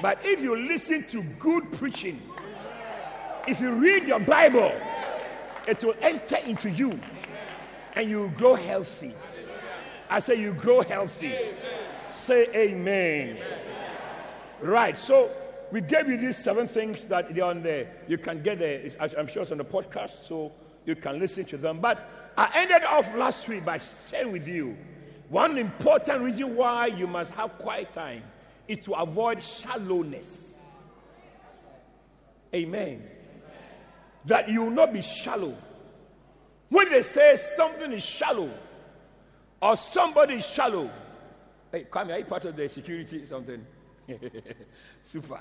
[0.00, 2.20] But if you listen to good preaching,
[3.46, 4.72] if you read your Bible,
[5.68, 6.98] it will enter into you
[7.94, 9.14] and you grow healthy.
[10.08, 11.34] I say you grow healthy.
[12.10, 13.38] Say amen.
[14.60, 15.30] Right, so
[15.70, 17.92] we gave you these seven things that they're on there.
[18.08, 18.90] You can get there.
[18.98, 20.52] I'm sure it's on the podcast, so
[20.86, 21.80] you can listen to them.
[21.80, 24.76] But I ended off last week by sharing with you
[25.28, 28.22] one important reason why you must have quiet time
[28.66, 30.58] is to avoid shallowness.
[32.54, 33.02] Amen.
[34.28, 35.56] That you will not be shallow.
[36.68, 38.50] When they say something is shallow
[39.60, 40.90] or somebody is shallow,
[41.72, 43.64] hey, come are you part of the security something?
[45.04, 45.40] Super.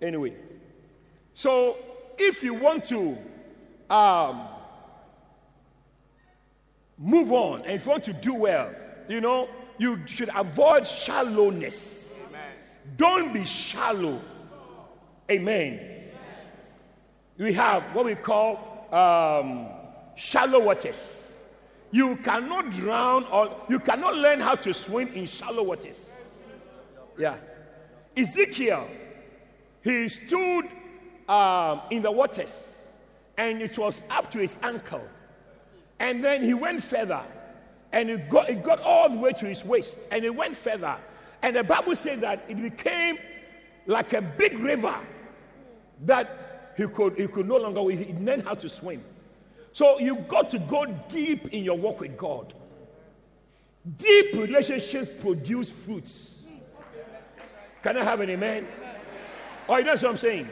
[0.00, 0.36] Anyway,
[1.34, 1.76] so
[2.16, 3.18] if you want to
[3.88, 4.48] um,
[6.96, 8.70] move on and if you want to do well,
[9.08, 9.48] you know,
[9.78, 12.14] you should avoid shallowness.
[12.28, 12.52] Amen.
[12.96, 14.20] Don't be shallow.
[15.30, 15.80] Amen.
[17.38, 19.68] We have what we call um,
[20.16, 21.36] shallow waters.
[21.92, 26.12] You cannot drown or you cannot learn how to swim in shallow waters.
[27.16, 27.36] Yeah.
[28.16, 28.88] Ezekiel,
[29.82, 30.64] he stood
[31.28, 32.74] um, in the waters
[33.38, 35.02] and it was up to his ankle.
[36.00, 37.22] And then he went further
[37.92, 40.96] and it got, it got all the way to his waist and it went further.
[41.42, 43.18] And the Bible says that it became
[43.86, 44.96] like a big river
[46.04, 49.02] that he could, he could no longer, he learned how to swim.
[49.72, 52.52] So you got to go deep in your walk with God.
[53.96, 56.42] Deep relationships produce fruits.
[57.82, 58.66] Can I have an amen?
[59.68, 60.48] Oh, you know what I'm saying?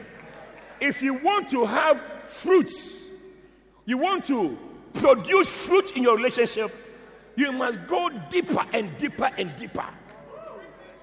[0.79, 2.95] If you want to have fruits,
[3.85, 4.57] you want to
[4.93, 6.71] produce fruit in your relationship,
[7.35, 9.85] you must go deeper and deeper and deeper.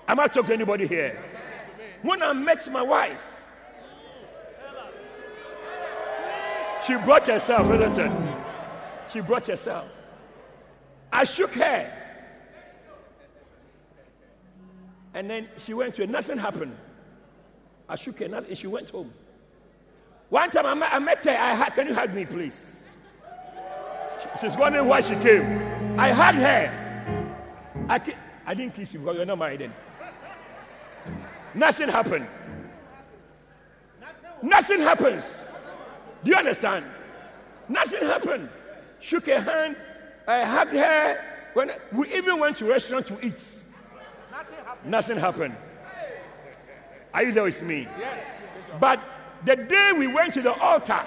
[0.08, 1.22] Am I talking to anybody here?
[2.02, 3.35] When I met my wife,
[6.86, 8.36] She brought herself, isn't it?
[9.12, 9.90] She brought herself.
[11.12, 11.92] I shook her.
[15.14, 16.10] And then she went to it.
[16.10, 16.76] Nothing happened.
[17.88, 18.54] I shook her, nothing.
[18.54, 19.12] She went home.
[20.28, 21.30] One time I met, I met her.
[21.30, 22.82] I had, can you hug me, please?
[24.40, 25.98] She's wondering why she came.
[25.98, 27.86] I hugged her.
[27.88, 28.00] I,
[28.44, 29.72] I didn't kiss you because you're not married then.
[31.54, 32.26] Nothing happened.
[34.42, 35.45] Nothing happens.
[36.26, 36.84] Do you understand?
[37.68, 38.48] Nothing happened.
[38.98, 39.76] Shook her hand.
[40.26, 41.24] I hugged her.
[41.54, 43.40] When we even went to restaurant to eat.
[44.32, 44.90] Nothing happened.
[44.90, 45.56] Nothing happened.
[47.14, 47.86] Are you there with me?
[47.96, 48.26] Yes.
[48.80, 49.00] But
[49.44, 51.00] the day we went to the altar,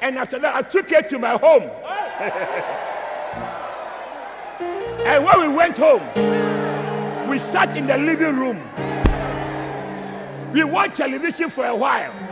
[0.00, 1.64] and after that, I took her to my home.
[5.06, 8.58] and when we went home, we sat in the living room.
[10.54, 12.31] We watched television for a while.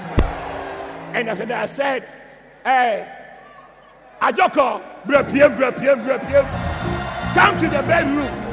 [1.15, 2.09] And after that, I said,
[2.65, 3.09] Hey,
[4.21, 6.47] Ajoko, brepiem, brepiem, brepiem,
[7.35, 8.47] come to the bedroom.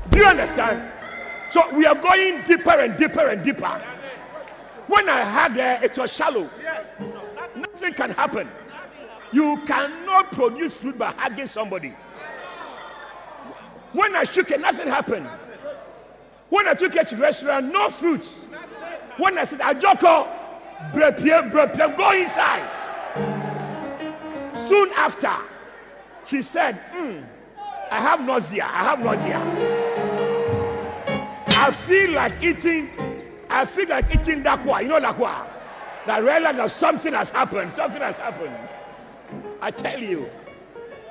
[0.10, 0.90] Do you understand?
[1.50, 3.82] So we are going deeper and deeper and deeper.
[4.86, 6.48] When I had there, it was shallow.
[7.56, 8.48] Nothing can happen.
[9.32, 11.94] You cannot produce fruit by hugging somebody.
[13.92, 15.28] When I shook it, nothing happened.
[16.50, 18.44] When I took her to the restaurant, no fruits.
[19.16, 20.28] When I said, Ajoko,
[20.92, 22.68] brepie, brepie, go inside.
[24.68, 25.32] Soon after,
[26.26, 27.24] she said, mm,
[27.90, 28.64] I have nausea.
[28.64, 29.40] I have nausea.
[31.58, 32.90] I feel like eating,
[33.48, 34.82] I feel like eating dakwa.
[34.82, 35.46] You know dakwa?
[36.06, 37.72] I realize that something has happened.
[37.72, 38.56] Something has happened.
[39.60, 40.28] I tell you.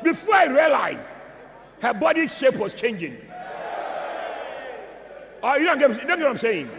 [0.04, 1.08] Before I realized,
[1.82, 3.18] her body shape was changing.
[5.42, 6.70] Oh, you don't get, you don't get what I'm saying?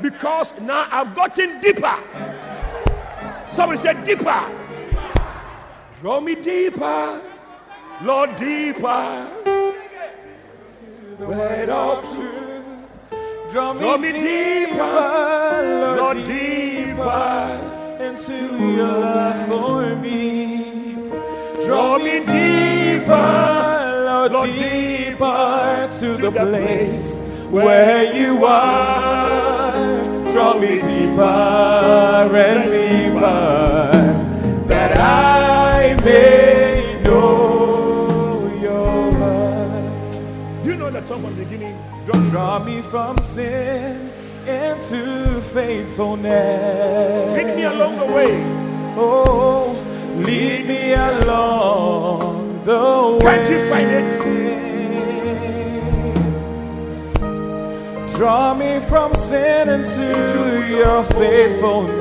[0.00, 1.98] Because now I've gotten deeper.
[3.52, 4.44] Somebody said deeper.
[6.00, 7.20] Draw me deeper,
[8.02, 9.28] Lord, deeper.
[11.18, 12.64] The word of truth.
[13.50, 20.94] Draw me, Draw me deeper, deeper, Lord, deeper into your love for me.
[21.64, 23.10] Draw me deeper,
[24.30, 29.72] Lord, deeper to the place where you are.
[30.32, 33.92] Draw me deeper and deeper
[34.66, 39.90] that I may know your love.
[42.30, 44.10] Draw me from sin
[44.46, 47.32] into faithfulness.
[47.32, 48.48] Lead me along the way.
[48.96, 49.76] Oh,
[50.16, 53.36] lead me along the way.
[53.36, 54.41] Can't you find it?
[58.22, 61.98] Draw me from sin into your faithfulness,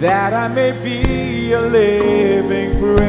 [0.00, 3.06] that I may be a living praise.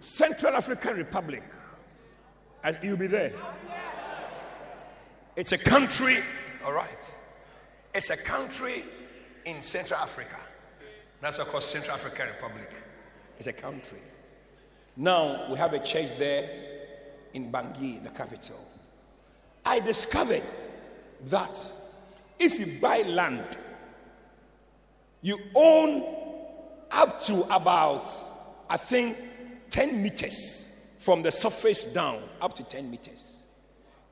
[0.00, 1.42] Central African Republic.
[2.64, 3.34] And you'll be there.
[5.36, 6.16] It's a country,
[6.64, 7.18] all right.
[7.94, 8.84] It's a country
[9.44, 10.38] in Central Africa.
[11.20, 12.70] That's why called Central African Republic.
[13.38, 14.00] It's a country.
[14.96, 16.48] Now we have a church there
[17.34, 18.64] in Bangui, the capital.
[19.66, 20.42] I discovered
[21.26, 21.72] that
[22.40, 23.58] if you buy land,
[25.20, 26.16] you own
[26.90, 28.10] up to about,
[28.68, 29.16] I think,
[29.68, 33.42] 10 meters from the surface down, up to 10 meters.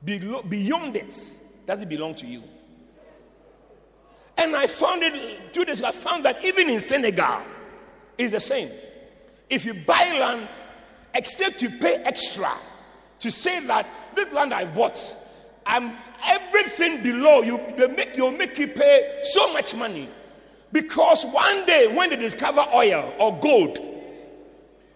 [0.05, 2.43] Below, beyond it, doesn't belong to you.
[4.37, 7.41] And I found it, two days I found that even in Senegal,
[8.17, 8.69] it's the same.
[9.49, 10.47] If you buy land,
[11.13, 12.51] except you pay extra
[13.19, 15.15] to say that this land I bought,
[15.65, 20.09] I'm everything below you, they make you'll make you pay so much money.
[20.71, 23.79] Because one day when they discover oil or gold,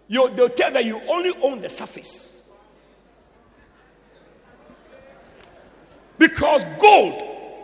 [0.07, 2.51] you, they'll tell that you only own the surface.
[6.17, 7.21] Because gold,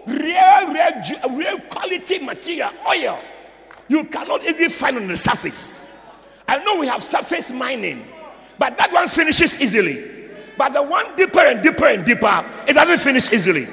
[0.08, 3.20] real, real, real quality material, oil,
[3.88, 5.88] you cannot easily find on the surface.
[6.48, 8.08] I know we have surface mining,
[8.58, 10.19] but that one finishes easily.
[10.60, 13.70] But the one deeper and deeper and deeper, it doesn't finish easily.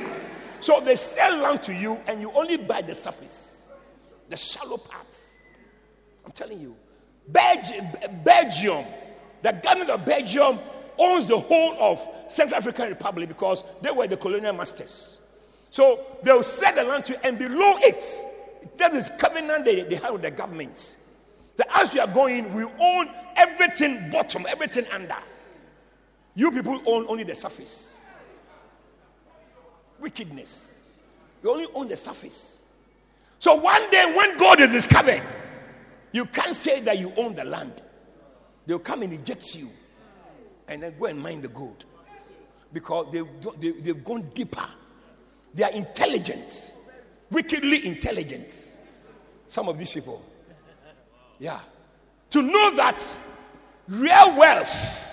[0.61, 3.72] So they sell land to you and you only buy the surface,
[4.28, 5.32] the shallow parts.
[6.24, 6.76] I'm telling you.
[7.26, 7.89] Belgium,
[9.43, 10.61] the government of Belgium
[10.97, 15.22] owns the whole of Central African Republic because they were the colonial masters.
[15.70, 18.05] So they'll sell the land to you, and below it,
[18.76, 20.99] that is covenant they, they have with the government.
[21.57, 25.16] That as you are going, we own everything bottom, everything under.
[26.37, 28.01] You people own only the surface.
[29.99, 30.78] Wickedness.
[31.43, 32.62] You only own the surface.
[33.39, 35.22] So one day when God is discovered,
[36.12, 37.82] you can't say that you own the land.
[38.66, 39.70] They'll come and eject you
[40.68, 41.84] and then go and mine the gold.
[42.72, 43.26] Because they've,
[43.59, 44.66] they, they've gone deeper.
[45.55, 46.74] They are intelligent,
[47.30, 48.76] wickedly intelligent.
[49.49, 50.22] Some of these people.
[51.39, 51.61] Yeah.
[52.30, 53.01] To know that
[53.89, 55.05] real wealth,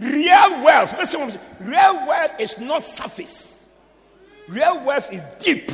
[0.00, 3.68] real wealth, listen real wealth is not surface.
[4.48, 5.70] Real wealth is deep.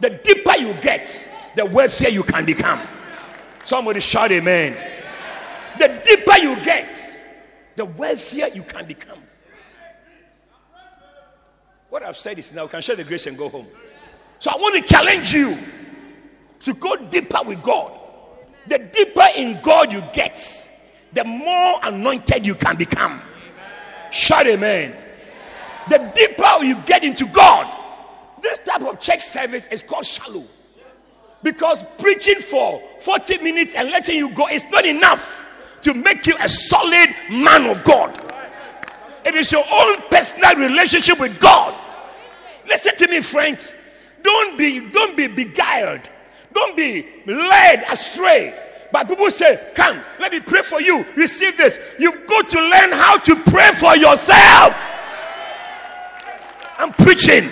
[0.00, 2.80] The deeper you get, the wealthier you can become.
[3.64, 4.76] Somebody shout amen.
[5.78, 7.20] The deeper you get,
[7.76, 9.18] the wealthier you can become.
[11.90, 13.68] What I've said is now, we can share the grace and go home.
[14.40, 15.56] So I want to challenge you
[16.60, 17.92] to go deeper with God.
[18.66, 20.36] The deeper in God you get,
[21.14, 23.22] the more anointed you can become.
[24.10, 24.94] Shout amen.
[25.88, 27.76] The deeper you get into God,
[28.40, 30.44] this type of church service is called shallow.
[31.42, 35.48] Because preaching for 40 minutes and letting you go is not enough
[35.82, 38.18] to make you a solid man of God.
[39.26, 41.78] It is your own personal relationship with God.
[42.66, 43.72] Listen to me, friends.
[44.22, 46.08] Don't be, don't be beguiled.
[46.54, 48.58] Don't be led astray.
[48.94, 51.04] But people say, Come, let me pray for you.
[51.16, 51.80] Receive this.
[51.98, 54.78] You've got to learn how to pray for yourself.
[56.78, 57.48] I'm preaching.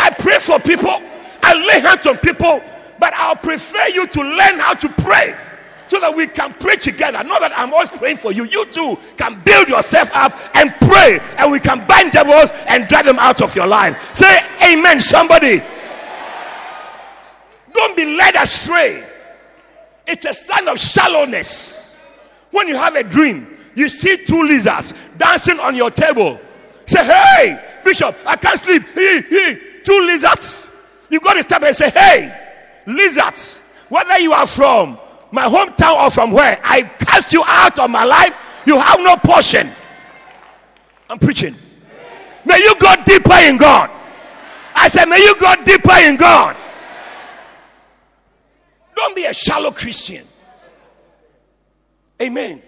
[0.00, 1.00] I pray for people.
[1.40, 2.60] I lay hands on people.
[2.98, 5.38] But I'll prefer you to learn how to pray
[5.86, 7.22] so that we can pray together.
[7.22, 8.42] Not that I'm always praying for you.
[8.42, 13.04] You too can build yourself up and pray, and we can bind devils and drive
[13.04, 14.16] them out of your life.
[14.16, 15.62] Say amen, somebody.
[17.72, 19.06] Don't be led astray.
[20.10, 21.96] It's a sign of shallowness.
[22.50, 26.40] When you have a dream, you see two lizards dancing on your table.
[26.86, 28.82] Say, hey, Bishop, I can't sleep.
[28.92, 30.68] Hey, hey, two lizards.
[31.08, 32.36] You got to stop and say, hey,
[32.86, 34.98] lizards, whether you are from
[35.30, 38.36] my hometown or from where, I cast you out of my life.
[38.66, 39.70] You have no portion.
[41.08, 41.54] I'm preaching.
[42.44, 43.90] May you go deeper in God.
[44.74, 46.56] I said, may you go deeper in God.
[49.00, 50.26] Don't be a shallow Christian.
[52.20, 52.60] Amen.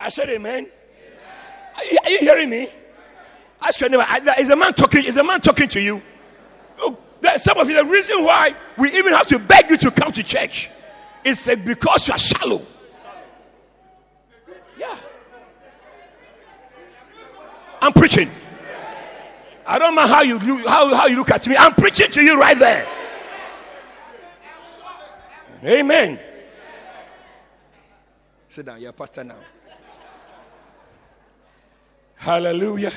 [0.00, 0.66] I said, Amen.
[1.76, 2.68] Are you, hearing me?
[3.62, 4.04] Ask your neighbor.
[4.36, 5.04] Is a man talking?
[5.04, 6.02] Is a man talking to you?
[6.80, 7.00] Look,
[7.36, 10.22] some of you, the reason why we even have to beg you to come to
[10.24, 10.68] church
[11.22, 12.62] is because you are shallow.
[14.76, 14.96] Yeah.
[17.80, 18.32] I'm preaching.
[19.64, 21.56] I don't know how you how, how you look at me.
[21.56, 22.84] I'm preaching to you right there.
[25.64, 26.18] Amen.
[28.50, 29.38] Sit down, you're a pastor now.
[32.16, 32.92] Hallelujah.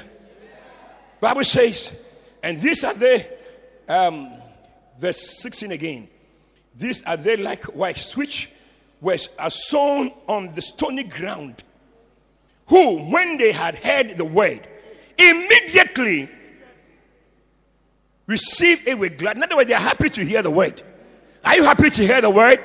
[1.20, 1.94] Bible says,
[2.44, 3.26] and these are the
[3.88, 4.32] um,
[5.00, 6.10] verse 16 again.
[6.76, 8.50] These are they likewise which
[9.00, 9.18] were
[9.50, 11.64] sown on the stony ground,
[12.68, 14.68] who, when they had heard the word,
[15.18, 16.30] immediately
[18.28, 19.46] received it with gladness.
[19.46, 20.84] In other words, they are happy to hear the word.
[21.48, 22.64] Are you happy to hear the word?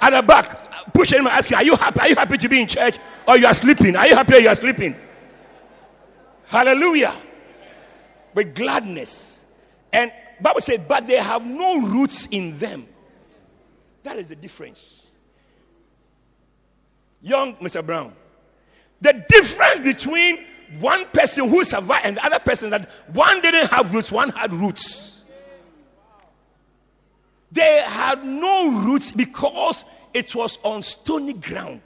[0.00, 2.00] At the back, push him and ask Are you happy?
[2.00, 2.96] Are you happy to be in church?
[3.28, 3.94] Or you are sleeping?
[3.94, 4.96] Are you happy or you are sleeping?
[6.46, 7.14] Hallelujah.
[8.34, 9.44] With gladness.
[9.92, 12.88] And Bible said, but they have no roots in them.
[14.02, 15.06] That is the difference.
[17.22, 17.86] Young Mr.
[17.86, 18.12] Brown.
[19.00, 20.44] The difference between
[20.80, 24.52] one person who survived and the other person that one didn't have roots, one had
[24.52, 25.11] roots.
[27.52, 29.84] They had no roots because
[30.14, 31.82] it was on stony ground.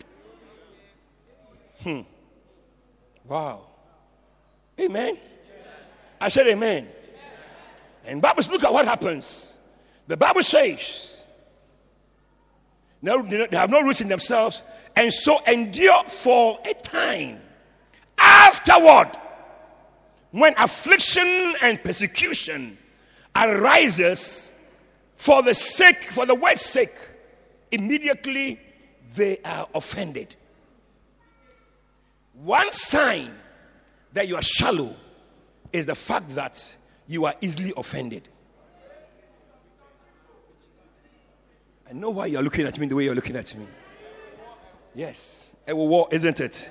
[1.82, 2.02] Hmm.
[3.26, 3.62] Wow.
[4.80, 5.18] Amen.
[6.20, 6.88] I said amen.
[8.04, 9.58] And Bible look at what happens.
[10.06, 11.24] The Bible says
[13.02, 13.10] they
[13.52, 14.62] have no roots in themselves
[14.94, 17.40] and so endure for a time.
[18.18, 19.10] Afterward,
[20.30, 22.78] when affliction and persecution
[23.34, 24.54] arises
[25.16, 26.94] for the sake, for the word's sake,
[27.70, 28.60] immediately
[29.14, 30.36] they are offended.
[32.34, 33.32] One sign
[34.12, 34.94] that you are shallow
[35.72, 38.28] is the fact that you are easily offended.
[41.88, 43.66] I know why you're looking at me the way you're looking at me.
[44.94, 46.70] Yes, a war, isn't it?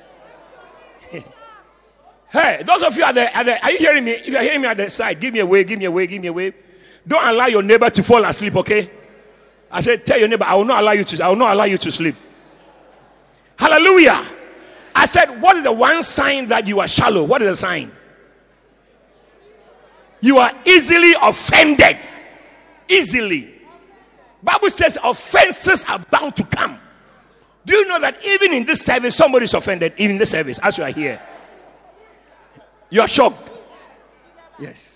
[2.31, 4.11] hey, those of you at the, at the, are you hearing me?
[4.11, 6.09] If you're hearing me at the side, give me a wave, give me a wave,
[6.09, 6.53] give me a wave.
[7.08, 8.89] Don't allow your neighbor to fall asleep, okay?
[9.72, 11.66] I said, tell your neighbor, I will not allow you to, I will not allow
[11.66, 12.16] you to sleep.
[13.58, 14.26] Hallelujah.
[14.95, 17.23] I said, what is the one sign that you are shallow?
[17.23, 17.91] What is the sign?
[20.22, 22.10] You are easily offended.
[22.88, 23.53] Easily.
[24.41, 26.80] Bible says offenses are bound to come.
[27.65, 30.60] Do you know that even in this service, somebody is offended, even in this service,
[30.61, 31.19] as you are here?
[32.90, 33.52] You are shocked.
[34.60, 34.94] Yes.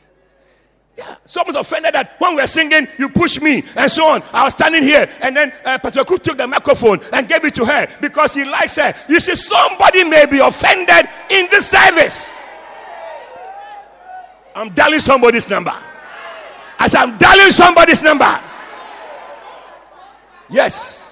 [1.00, 1.16] Yeah.
[1.26, 4.22] Someone's offended that when we are singing, you push me and so on.
[4.34, 7.56] I was standing here and then uh, Pastor Cook took the microphone and gave it
[7.56, 8.94] to her because he likes her.
[9.08, 12.36] You see, somebody may be offended in this service.
[14.54, 15.74] I'm dialing somebody's number.
[16.80, 18.42] As I'm dialing somebody's number.
[20.50, 21.09] Yes.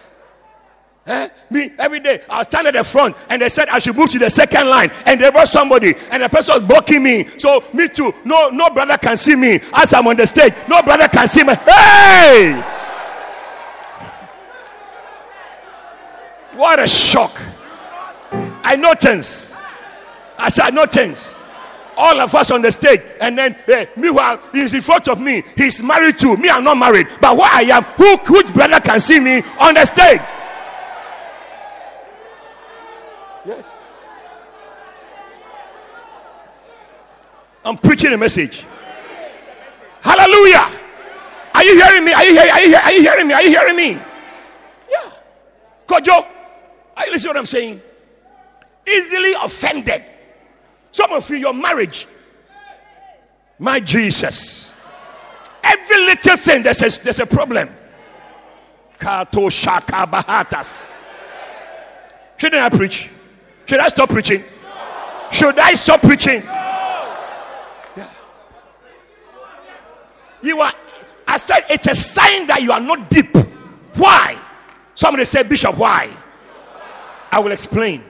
[1.08, 1.30] Eh?
[1.50, 4.20] Me, every day, I stand at the front and they said I should move to
[4.20, 7.26] the second line and they brought somebody and the person was blocking me.
[7.38, 8.14] So, me too.
[8.26, 10.54] No, no brother can see me as I'm on the stage.
[10.68, 11.54] No brother can see me.
[11.56, 12.62] Hey!
[16.56, 17.40] What a shock.
[18.64, 19.56] I know things.
[20.38, 21.42] I said, I know things.
[21.96, 25.44] All of us on the stage, and then uh, meanwhile, he's in front of me.
[25.56, 26.48] He's married to me.
[26.48, 29.86] I'm not married, but what I am, who which brother can see me on the
[29.86, 30.22] stage?
[33.48, 33.82] Yes.
[37.64, 38.66] I'm preaching a message.
[40.02, 40.70] Hallelujah.
[41.54, 42.12] Are you hearing me?
[42.12, 43.34] Are you, hearing, are you, are you hearing me?
[43.34, 43.92] Are you hearing me?
[44.90, 45.12] Yeah.
[45.88, 46.28] Kojo,
[46.98, 47.82] are you listening to what I'm saying?
[48.86, 50.14] Easily offended.
[50.92, 52.06] Some of you, your marriage.
[53.60, 54.74] My Jesus.
[55.64, 57.70] Every little thing, there's a, there's a problem.
[59.00, 60.90] Kato shaka bahatas.
[62.38, 63.12] Shouldn't I preach?
[63.68, 64.44] Should I stop preaching?
[65.32, 66.42] Should I stop preaching?
[66.42, 68.10] Yeah.
[70.42, 70.74] You are,
[71.28, 73.36] I said, it's a sign that you are not deep.
[73.96, 74.40] Why?
[74.96, 76.10] Somebody said, Bishop, why?
[77.30, 78.04] I will explain.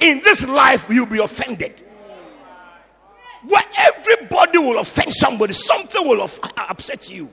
[0.00, 1.82] In this life, you'll be offended.
[3.46, 7.30] Where everybody will offend somebody, something will off- uh, upset you.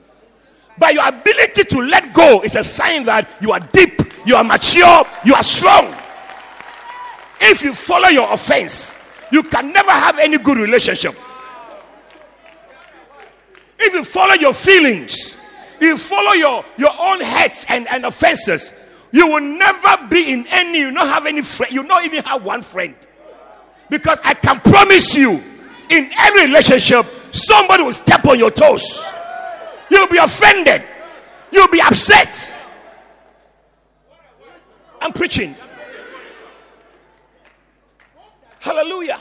[0.78, 4.44] But your ability to let go is a sign that you are deep, you are
[4.44, 5.92] mature, you are strong.
[7.40, 8.96] If you follow your offense,
[9.30, 11.14] you can never have any good relationship.
[13.78, 15.36] If you follow your feelings,
[15.80, 18.74] you follow your, your own hurts and, and offenses,
[19.12, 22.44] you will never be in any, you don't have any friend, you don't even have
[22.44, 22.94] one friend.
[23.88, 25.42] Because I can promise you,
[25.88, 29.06] in every relationship, somebody will step on your toes.
[29.90, 30.84] You'll be offended.
[31.50, 32.66] You'll be upset.
[35.00, 35.54] I'm preaching.
[38.60, 39.20] Hallelujah.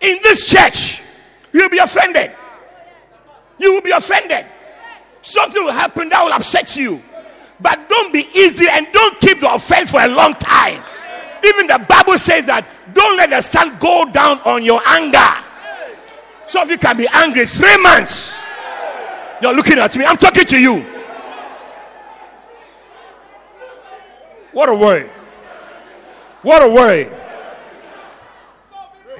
[0.00, 1.00] In this church,
[1.52, 2.32] you'll be offended.
[3.58, 4.46] You will be offended.
[5.22, 7.02] Something will happen that will upset you.
[7.60, 10.82] But don't be easy and don't keep the offense for a long time.
[11.44, 15.18] Even the Bible says that don't let the sun go down on your anger.
[16.46, 18.38] So if you can be angry three months,
[19.42, 20.04] you're looking at me.
[20.04, 20.80] I'm talking to you.
[24.52, 25.10] What a word.
[26.42, 27.12] What a word.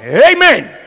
[0.02, 0.78] Amen.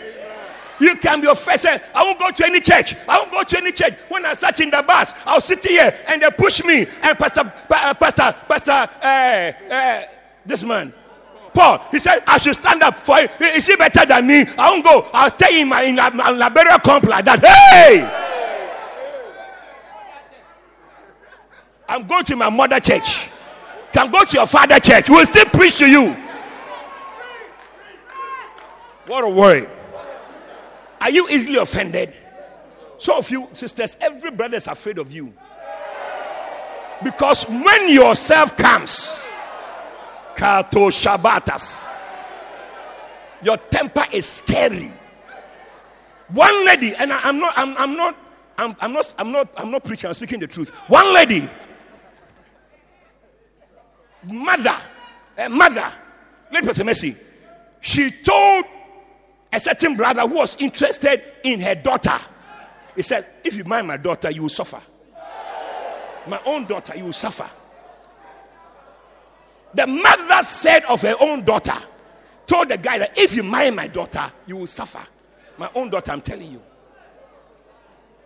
[0.80, 1.82] You can be offended.
[1.94, 2.96] I won't go to any church.
[3.08, 3.94] I won't go to any church.
[4.10, 6.88] When I sat in the bus, I was sitting here and they push me.
[7.04, 10.04] And Pastor, pa- uh, Pastor, Pastor, uh, uh,
[10.44, 10.92] this man,
[11.54, 13.32] Paul, he said, I should stand up for it.
[13.40, 14.46] Is he better than me?
[14.58, 15.08] I won't go.
[15.14, 17.46] I'll stay in my in, my Liberia camp like that.
[17.46, 18.30] Hey!
[21.88, 23.30] I'm going to my mother church.
[23.92, 25.10] Can go to your father church.
[25.10, 26.16] We'll still preach to you.
[29.12, 29.70] What a word.
[31.02, 32.14] Are you easily offended?
[32.98, 35.34] Some of you, sisters, every brother is afraid of you.
[37.04, 39.30] Because when yourself comes,
[40.34, 41.94] Kato Shabbatas,
[43.44, 44.94] your temper is scary.
[46.30, 48.18] One lady, and I, am not, I'm, I'm not,
[48.58, 50.70] I'm, I'm not, I'm not, I'm not preaching, I'm speaking the truth.
[50.88, 51.50] One lady,
[54.24, 54.78] mother,
[55.38, 55.92] a mother,
[56.50, 57.18] let Pastor Mercy,
[57.82, 58.64] she told
[59.54, 62.18] a certain brother who was interested in her daughter.
[62.96, 64.82] He said, If you marry my daughter, you will suffer.
[66.28, 67.50] My own daughter, you will suffer.
[69.74, 71.78] The mother said of her own daughter,
[72.46, 75.02] told the guy that if you marry my daughter, you will suffer.
[75.58, 76.62] My own daughter, I'm telling you.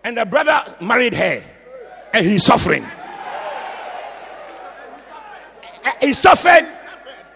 [0.03, 1.43] And the brother married her,
[2.13, 2.85] and he's suffering.
[6.01, 6.67] He suffered,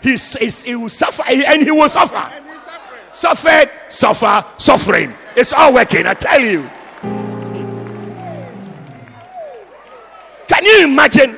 [0.01, 2.31] he's, he's, he will suffer, and he will suffer
[3.13, 5.13] suffered, suffer, suffering.
[5.35, 6.69] It's all working, I tell you.
[10.47, 11.37] Can you imagine?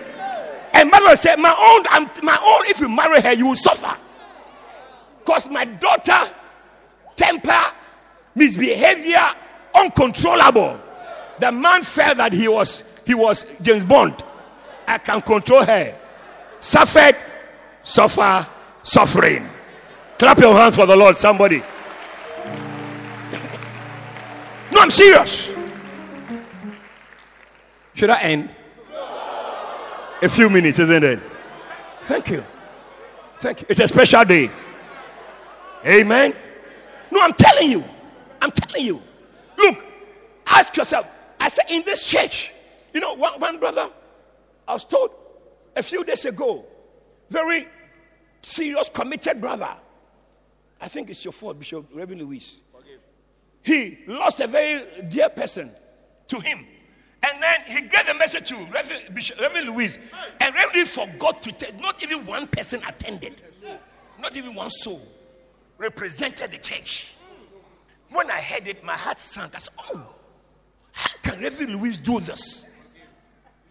[0.73, 3.95] And mother said, My own, I'm, my own, if you marry her, you will suffer.
[5.19, 6.31] Because my daughter,
[7.15, 7.61] temper,
[8.35, 9.35] misbehavior,
[9.75, 10.79] uncontrollable.
[11.39, 14.23] The man felt that he was he was James Bond.
[14.87, 15.97] I can control her.
[16.59, 17.15] Suffered,
[17.81, 18.47] suffer,
[18.83, 19.47] suffering.
[20.21, 21.63] Clap your hands for the Lord, somebody.
[24.71, 25.49] No, I'm serious.
[27.95, 28.51] Should I end?
[30.21, 31.19] A few minutes, isn't it?
[32.03, 32.45] Thank you.
[33.39, 33.67] Thank you.
[33.67, 34.51] It's a special day.
[35.87, 36.35] Amen.
[37.09, 37.83] No, I'm telling you.
[38.43, 39.01] I'm telling you.
[39.57, 39.83] Look,
[40.45, 41.07] ask yourself.
[41.39, 42.51] I said in this church,
[42.93, 43.89] you know, one, one brother,
[44.67, 45.09] I was told
[45.75, 46.63] a few days ago,
[47.27, 47.67] very
[48.43, 49.77] serious, committed brother.
[50.81, 52.61] I think it's your fault, Bishop Reverend Louis.
[53.63, 55.71] He lost a very dear person
[56.27, 56.65] to him.
[57.23, 59.99] And then he gave the message to Reverend, Bishop, Reverend Louise.
[60.39, 63.43] And Reverend forgot to tell, not even one person attended.
[64.19, 65.01] Not even one soul
[65.77, 67.11] represented the church.
[68.09, 69.55] When I heard it, my heart sank.
[69.55, 70.05] I said, Oh,
[70.91, 72.65] how can Reverend Louise do this?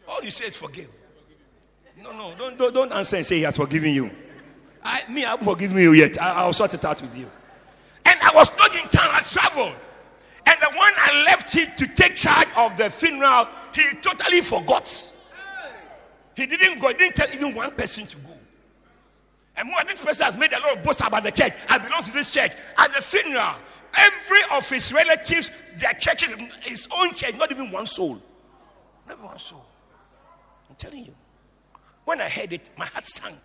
[0.08, 0.88] All you say is forgive.
[2.02, 4.10] No, no, don't, don't, don't answer and say he has forgiven you.
[4.82, 6.20] I, me, I haven't forgiven you yet.
[6.20, 7.30] I, I'll sort it out with you.
[8.04, 9.74] And I was not in town, I traveled.
[10.46, 15.12] And the one I left him to take charge of the funeral, he totally forgot.
[16.34, 18.30] He didn't go, he didn't tell even one person to go.
[19.56, 21.52] And more, this person has made a lot of boast about the church.
[21.68, 22.52] I belong to this church.
[22.78, 23.56] At the funeral,
[23.94, 26.32] every of his relatives, their churches,
[26.62, 28.20] his own church, not even one soul.
[29.06, 29.64] Not even one soul.
[30.68, 31.14] I'm telling you.
[32.06, 33.36] When I heard it, my heart sank.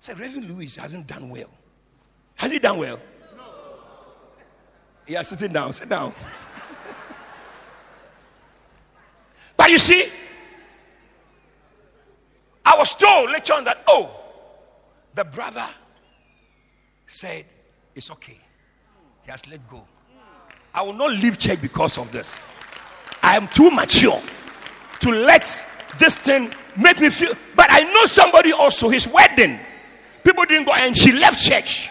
[0.00, 1.50] Said, Reverend Louis hasn't done well.
[2.36, 3.00] Has he done well?
[3.36, 3.42] No.
[5.06, 6.14] Yeah, sitting down, sit down.
[9.56, 10.08] but you see,
[12.64, 14.14] I was told later on that, oh,
[15.14, 15.66] the brother
[17.06, 17.44] said,
[17.94, 18.38] it's okay.
[19.24, 19.86] He has let go.
[20.74, 22.52] I will not leave church because of this.
[23.22, 24.20] I am too mature
[25.00, 25.66] to let
[25.98, 27.34] this thing make me feel.
[27.56, 29.58] But I know somebody also, his wedding,
[30.24, 31.90] people didn't go and she left church.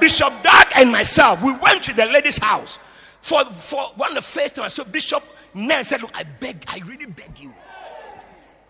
[0.00, 2.78] Bishop Doug and myself, we went to the lady's house
[3.20, 4.64] for, for one of the first time.
[4.64, 5.22] I So Bishop
[5.54, 7.52] Nell said, Look, I beg, I really beg you.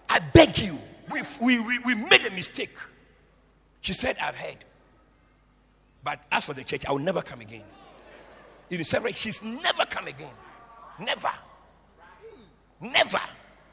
[0.08, 0.78] I beg you.
[1.10, 2.74] We, we, we, we made a mistake.
[3.80, 4.56] She said, I've heard.
[6.02, 7.64] But as for the church, I will never come again.
[8.70, 10.30] In several, she's never come again.
[10.98, 11.30] Never.
[12.80, 13.20] Never.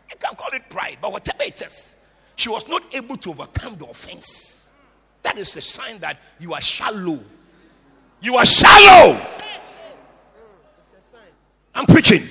[0.10, 1.96] You can call it pride, but whatever it is,
[2.36, 4.57] she was not able to overcome the offense.
[5.24, 7.20] That is the sign that you are shallow.
[8.22, 9.22] You are shallow.
[11.76, 12.24] I'm preaching.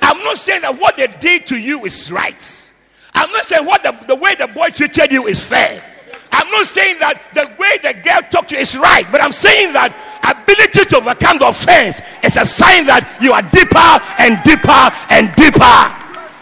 [0.00, 2.70] I'm not saying that what they did to you is right.
[3.14, 5.84] I'm not saying what the, the way the boy treated you is fair.
[6.32, 9.32] I'm not saying that the way the girl talked to you is right, but I'm
[9.32, 9.92] saying that
[10.24, 15.28] ability to overcome the offense is a sign that you are deeper and deeper and
[15.36, 15.76] deeper.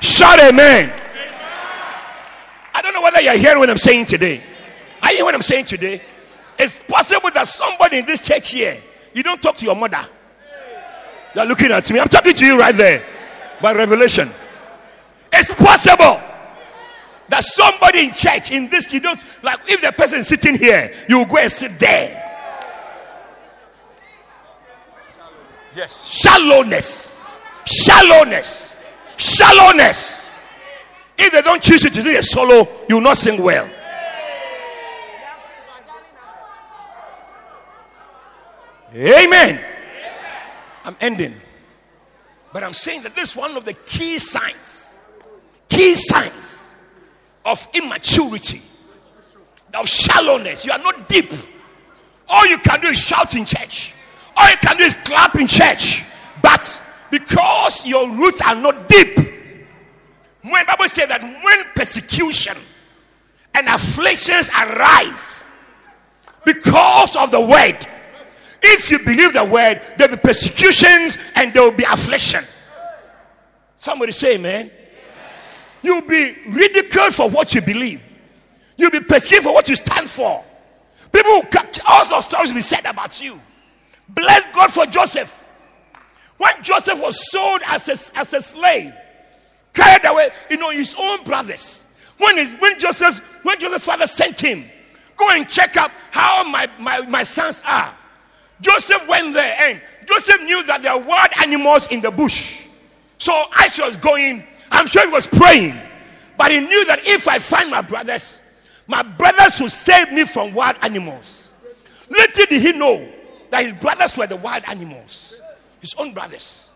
[0.01, 0.92] Shout amen.
[2.72, 4.42] I don't know whether you're hearing what I'm saying today.
[5.02, 6.02] Are you hearing what I'm saying today?
[6.59, 8.78] It's possible that somebody in this church here,
[9.14, 10.06] you don't talk to your mother.
[11.35, 12.01] You're looking at me.
[12.01, 13.05] I'm talking to you right there
[13.60, 14.31] by revelation.
[15.32, 16.20] It's possible
[17.31, 20.93] that somebody in church in this you don't like if the person is sitting here
[21.09, 22.27] you go and sit there
[25.77, 27.22] yes shallowness
[27.64, 28.77] shallowness
[29.16, 30.32] shallowness
[31.16, 33.70] if they don't choose you to do a solo you will not sing well
[38.95, 39.61] amen
[40.85, 41.35] i'm ending
[42.53, 44.99] but i'm saying that this is one of the key signs
[45.69, 46.61] key signs
[47.45, 48.61] of immaturity,
[49.75, 50.65] of shallowness.
[50.65, 51.33] You are not deep.
[52.29, 53.95] All you can do is shout in church.
[54.37, 56.05] All you can do is clap in church.
[56.43, 59.17] But because your roots are not deep,
[60.43, 62.57] when Bible says that when persecution
[63.55, 65.45] and afflictions arise
[66.45, 67.87] because of the word,
[68.62, 72.45] if you believe the word, there'll be persecutions and there will be affliction.
[73.77, 74.70] Somebody say, man.
[75.82, 78.03] You'll be ridiculed for what you believe.
[78.77, 80.45] You'll be persecuted for what you stand for.
[81.12, 81.49] People will
[81.87, 83.41] all sorts of stories will be said about you.
[84.09, 85.51] Bless God for Joseph.
[86.37, 88.93] When Joseph was sold as a, as a slave,
[89.73, 91.85] carried away, you know, his own brothers.
[92.19, 94.65] When, his, when Joseph, when Joseph's father sent him,
[95.16, 97.95] go and check up how my, my, my sons are.
[98.61, 102.62] Joseph went there and Joseph knew that there were wild animals in the bush.
[103.19, 105.78] So as he was going, I'm sure he was praying,
[106.37, 108.43] but he knew that if I find my brothers,
[108.87, 111.53] my brothers will save me from wild animals.
[112.09, 113.09] Little did he know
[113.51, 115.41] that his brothers were the wild animals,
[115.81, 116.73] his own brothers.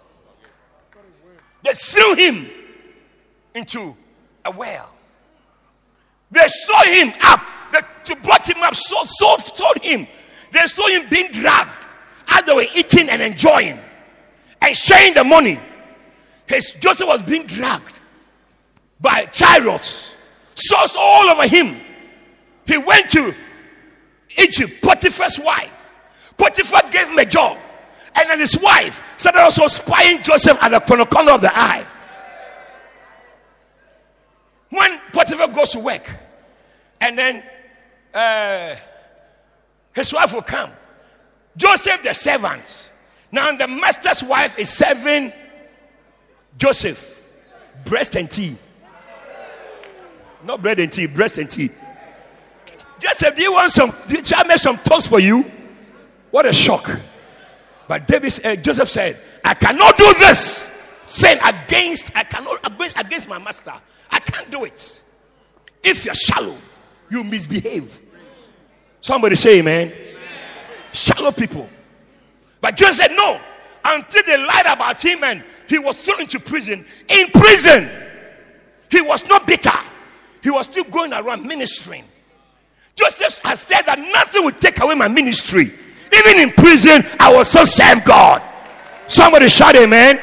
[1.63, 2.51] They threw him
[3.55, 3.97] into
[4.45, 4.91] a well.
[6.31, 7.41] They saw him up.
[7.73, 10.07] They brought him up, so, so, sold him.
[10.55, 11.87] They saw him being dragged
[12.29, 13.79] as they were eating and enjoying
[14.63, 15.59] and sharing the money.
[16.47, 18.01] His Joseph was being dragged
[19.01, 20.15] by chariots,
[20.55, 21.81] swords all over him.
[22.67, 23.35] He went to
[24.39, 25.73] Egypt, Potiphar's wife.
[26.37, 27.59] Potiphar gave him a job.
[28.15, 31.85] And then his wife started also spying Joseph at the corner, corner of the eye.
[34.71, 36.09] When Potiphar goes to work,
[37.01, 37.43] and then
[38.15, 38.77] uh,
[39.95, 40.71] his wife will come.
[41.57, 42.93] Joseph, the servant.
[43.31, 45.33] Now, the master's wife is serving
[46.59, 47.23] Joseph.
[47.85, 48.57] breast and tea.
[50.45, 51.71] Not bread and tea, breast and tea.
[52.99, 53.93] Joseph, do you want some?
[54.07, 55.51] Did I make some toast for you?
[56.31, 56.91] What a shock.
[57.87, 60.69] But David, uh, Joseph said, I cannot do this
[61.07, 62.61] thing against, I cannot,
[62.99, 63.75] against my master.
[64.11, 65.03] I can't do it.
[65.83, 66.57] If you're shallow,
[67.11, 68.04] you misbehave.
[69.05, 69.89] Somebody say amen.
[69.89, 70.23] amen.
[70.95, 71.69] Shallow people.
[72.63, 73.39] But Joseph said, no.
[73.85, 76.87] Until they lied about him and he was thrown into prison.
[77.09, 77.91] In prison,
[78.91, 79.79] he was not bitter.
[80.43, 82.03] He was still going around ministering.
[82.97, 85.71] Joseph has said that nothing will take away my ministry.
[86.11, 88.41] Even in prison, I will still serve God.
[89.07, 90.19] Somebody shout amen.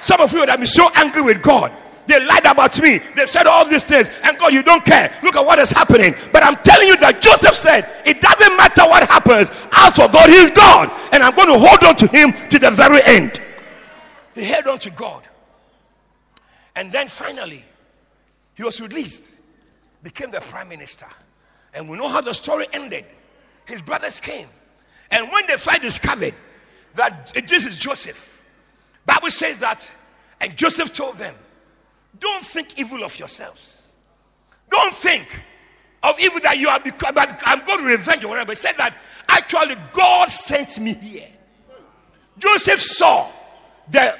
[0.00, 1.70] Some of you would have been so angry with God.
[2.12, 2.98] They lied about me.
[3.16, 4.10] They said all these things.
[4.22, 5.18] And God, you don't care.
[5.22, 6.14] Look at what is happening.
[6.30, 9.50] But I'm telling you that Joseph said, it doesn't matter what happens.
[9.72, 10.90] As for God, He's God.
[11.10, 13.40] And I'm going to hold on to Him to the very end.
[14.34, 15.26] He held on to God.
[16.76, 17.64] And then finally,
[18.56, 19.38] he was released,
[20.02, 21.06] became the prime minister.
[21.72, 23.06] And we know how the story ended.
[23.64, 24.48] His brothers came.
[25.10, 26.34] And when they finally discovered
[26.94, 28.42] that this is Joseph,
[29.06, 29.90] Bible says that,
[30.42, 31.34] and Joseph told them,
[32.18, 33.94] don't think evil of yourselves.
[34.70, 35.28] Don't think
[36.02, 38.52] of evil that you are become, I'm going to revenge or whatever.
[38.52, 38.96] He said that
[39.28, 41.28] actually God sent me here.
[42.38, 43.30] Joseph saw
[43.90, 44.16] the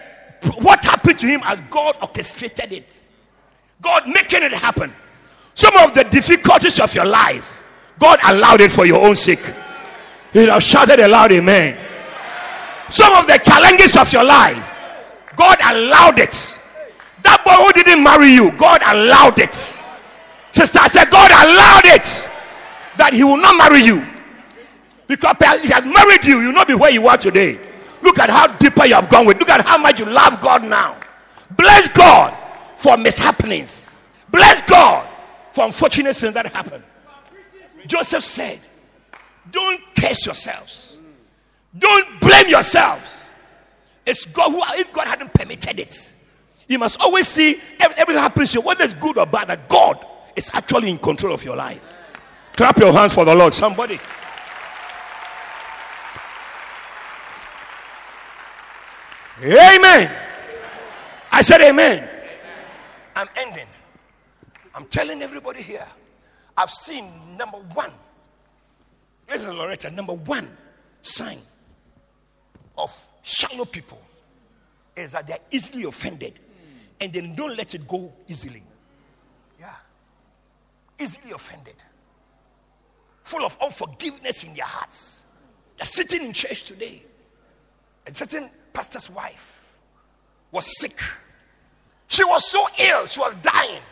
[0.58, 3.08] what happened to him as God orchestrated it.
[3.80, 4.92] God making it happen.
[5.54, 7.64] Some of the difficulties of your life,
[7.98, 9.44] God allowed it for your own sake.
[10.32, 11.76] You have shouted aloud, Amen.
[12.90, 14.78] Some of the challenges of your life,
[15.36, 16.58] God allowed it.
[17.22, 19.54] That boy who didn't marry you, God allowed it.
[20.52, 22.28] Sister, I said, God allowed it
[22.96, 24.06] that he will not marry you.
[25.06, 27.58] Because he has married you, you'll not be where you are today.
[28.02, 29.38] Look at how deeper you have gone with.
[29.38, 30.96] Look at how much you love God now.
[31.50, 32.36] Bless God
[32.76, 33.96] for mishappenings.
[34.30, 35.08] Bless God
[35.52, 36.82] for unfortunate things that happen.
[37.86, 38.60] Joseph said,
[39.50, 40.98] Don't curse yourselves.
[41.78, 43.30] Don't blame yourselves.
[44.04, 46.14] It's God who, if God hadn't permitted it,
[46.72, 50.04] you must always see everything happens to you, whether it's good or bad, that God
[50.34, 51.94] is actually in control of your life.
[52.56, 54.00] Clap your hands for the Lord, somebody.
[59.44, 60.10] Amen.
[61.30, 62.08] I said, Amen.
[63.14, 63.66] I'm ending.
[64.74, 65.86] I'm telling everybody here,
[66.56, 67.90] I've seen number one,
[69.28, 70.48] little Loretta, number one
[71.02, 71.38] sign
[72.78, 74.00] of shallow people
[74.96, 76.38] is that they're easily offended
[77.02, 78.62] and they don't let it go easily.
[79.58, 79.74] Yeah.
[80.98, 81.74] Easily offended.
[83.24, 85.24] Full of unforgiveness in their hearts.
[85.76, 87.02] They're sitting in church today.
[88.06, 89.76] A certain pastor's wife
[90.52, 90.96] was sick.
[92.06, 93.82] She was so ill, she was dying.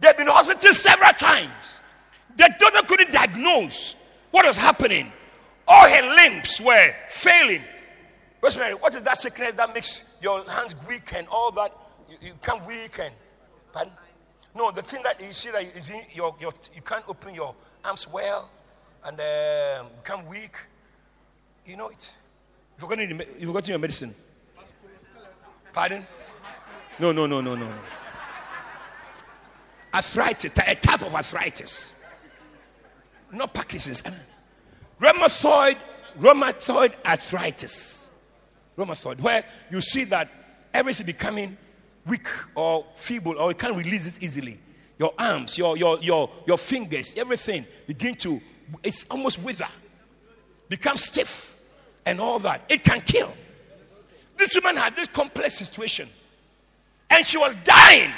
[0.00, 1.80] They've been in hospital several times.
[2.36, 3.94] The doctor couldn't diagnose
[4.32, 5.12] what was happening.
[5.68, 7.62] All her limbs were failing.
[8.40, 11.72] Rosemary, what is that sickness that makes your hands weak and all that?
[12.12, 13.14] You, you become weak and.
[13.72, 13.92] Pardon?
[14.54, 15.64] No, the thing that you see that
[16.14, 18.50] you, you, you can't open your arms well
[19.04, 20.56] and uh, become weak.
[21.66, 22.16] You know it.
[22.76, 24.14] You've forgotten, you've forgotten your medicine.
[25.72, 26.06] Pardon?
[26.98, 27.72] No, no, no, no, no.
[29.94, 31.94] Arthritis, a type of arthritis.
[33.30, 34.02] Not Parkinson's.
[35.00, 35.78] Rheumatoid,
[36.18, 38.10] rheumatoid arthritis.
[38.76, 40.28] Rheumatoid, where you see that
[40.74, 41.56] everything becoming
[42.06, 44.58] weak or feeble or you can't release it easily.
[44.98, 48.40] Your arms, your, your, your, your fingers, everything begin to,
[48.82, 49.68] it's almost wither,
[50.68, 51.58] become stiff
[52.04, 52.62] and all that.
[52.68, 53.32] It can kill.
[54.36, 56.08] This woman had this complex situation
[57.10, 58.12] and she was dying.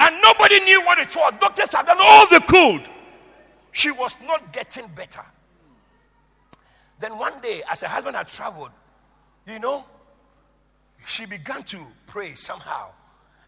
[0.00, 1.32] And nobody knew what it was.
[1.40, 2.88] Doctors had done all they could.
[3.72, 5.24] She was not getting better.
[7.00, 8.70] Then one day, as her husband had traveled,
[9.46, 9.84] you know,
[11.08, 12.90] she began to pray somehow.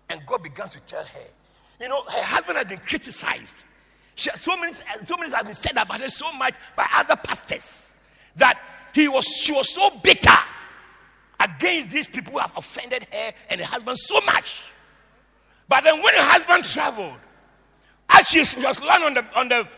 [0.08, 1.26] And God began to tell her,
[1.80, 3.64] you know, her husband had been criticized.
[4.16, 4.72] She, so many,
[5.04, 7.94] so many have been said about her so much by other pastors
[8.36, 8.60] that
[8.92, 10.36] he was, she was so bitter
[11.38, 14.60] against these people who have offended her and her husband so much.
[15.68, 17.18] But then when her husband traveled,
[18.08, 19.68] as she was lying on the, on the,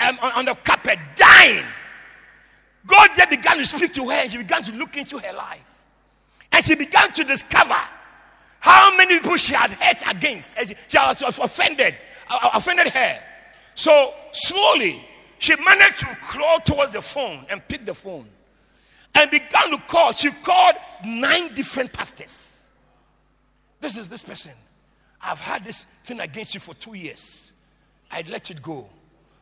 [0.00, 1.64] um, on the carpet dying,
[2.86, 5.71] God then began to speak to her and she began to look into her life.
[6.52, 7.76] And she began to discover
[8.60, 10.56] how many people she had hurt against.
[10.58, 11.96] She, she was offended,
[12.30, 13.20] uh, offended her.
[13.74, 15.04] So slowly,
[15.38, 18.28] she managed to crawl towards the phone and pick the phone
[19.14, 20.12] and began to call.
[20.12, 22.70] She called nine different pastors.
[23.80, 24.52] This is this person.
[25.20, 27.52] I've had this thing against you for two years.
[28.10, 28.86] I'd let it go.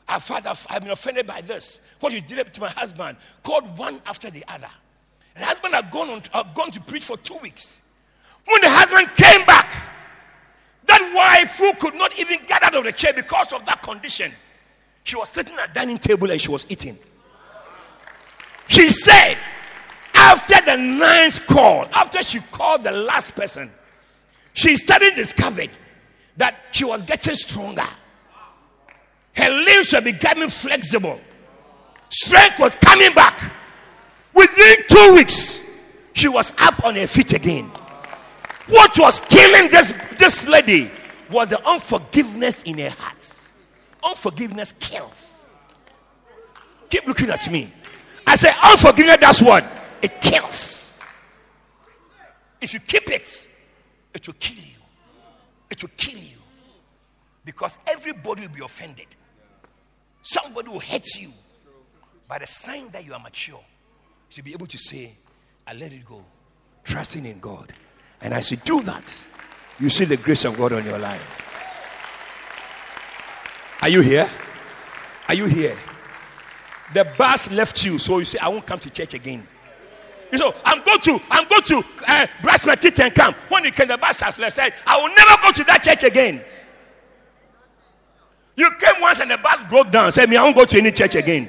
[0.09, 1.81] I've, had, I've, I've been offended by this.
[2.01, 3.19] What you did to my husband.
[3.43, 4.71] Called one after the other.
[5.37, 7.81] The husband had gone, on, had gone to preach for two weeks.
[8.47, 9.73] When the husband came back,
[10.87, 14.33] that wife who could not even get out of the chair because of that condition,
[15.05, 16.99] she was sitting at dining table and she was eating.
[18.69, 19.37] She said,
[20.15, 23.71] after the ninth call, after she called the last person,
[24.53, 25.71] she suddenly discovered
[26.37, 27.87] that she was getting stronger.
[29.35, 31.21] Her limbs were becoming flexible.
[32.11, 33.41] Strength was coming back.
[34.41, 35.63] Within two weeks,
[36.15, 37.71] she was up on her feet again.
[38.69, 40.91] What was killing this, this lady
[41.31, 43.39] was the unforgiveness in her heart.
[44.03, 45.47] Unforgiveness kills.
[46.89, 47.71] Keep looking at me.
[48.27, 49.63] I say, unforgiveness, that's what?
[50.01, 50.99] It kills.
[52.63, 53.47] If you keep it,
[54.15, 54.81] it will kill you.
[55.69, 56.39] It will kill you.
[57.45, 59.07] Because everybody will be offended.
[60.23, 61.31] Somebody will hate you.
[62.27, 63.61] By the sign that you are mature,
[64.31, 65.13] to be able to say,
[65.67, 66.25] I let it go,
[66.85, 67.73] trusting in God.
[68.21, 69.27] And as you do that,
[69.79, 71.47] you see the grace of God on your life.
[73.83, 74.29] Are you here?
[75.29, 75.77] Are you here?
[76.93, 79.47] The bus left you, so you say, I won't come to church again.
[80.33, 83.35] You know, I'm going to, I'm going to uh, brush my teeth and come.
[83.49, 86.05] When you came, the bus has left, said, I will never go to that church
[86.05, 86.41] again.
[88.57, 90.13] You came once and the bus broke down.
[90.13, 91.49] Said me, I won't go to any church again.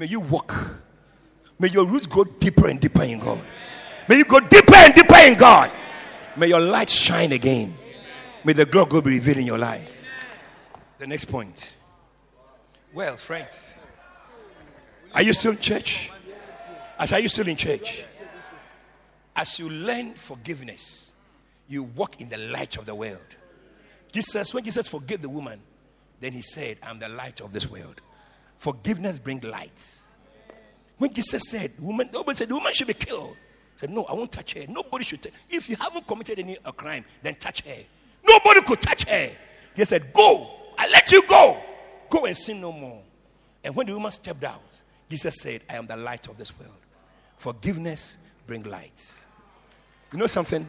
[0.00, 0.54] May you walk.
[1.58, 3.38] May your roots go deeper and deeper in God.
[4.08, 5.70] May you go deeper and deeper in God.
[6.38, 7.76] May your light shine again.
[8.42, 9.92] May the glory God be revealed in your life.
[10.98, 11.76] The next point.
[12.94, 13.76] Well, friends,
[15.12, 16.10] are you still in church?
[16.98, 18.02] As are you still in church?
[19.36, 21.12] As you learn forgiveness,
[21.68, 23.36] you walk in the light of the world.
[24.12, 25.60] Jesus, when Jesus forgave the woman,
[26.20, 28.00] then he said, I'm the light of this world.
[28.60, 30.00] Forgiveness brings light.
[30.98, 33.34] When Jesus said, woman, nobody said the woman should be killed.
[33.72, 34.66] He said, No, I won't touch her.
[34.68, 35.32] Nobody should.
[35.48, 37.78] If you haven't committed any a crime, then touch her.
[38.22, 39.30] Nobody could touch her.
[39.74, 40.50] He said, Go.
[40.76, 41.56] I let you go.
[42.10, 43.00] Go and sin no more.
[43.64, 46.74] And when the woman stepped out, Jesus said, I am the light of this world.
[47.38, 49.24] Forgiveness bring light.
[50.12, 50.68] You know something?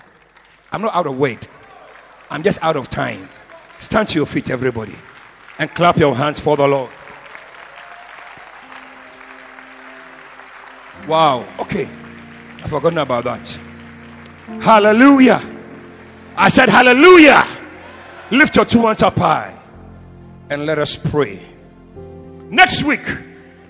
[0.72, 1.46] I'm not out of weight.
[2.30, 3.28] I'm just out of time.
[3.80, 4.96] Stand to your feet, everybody,
[5.60, 6.90] and clap your hands for the Lord.
[11.08, 11.48] Wow.
[11.60, 11.88] Okay.
[12.64, 13.60] I've forgotten about that.
[14.62, 15.42] Hallelujah.
[16.36, 17.46] I said, Hallelujah.
[18.30, 19.58] Lift your two hands up high
[20.50, 21.42] and let us pray.
[22.50, 23.06] Next week,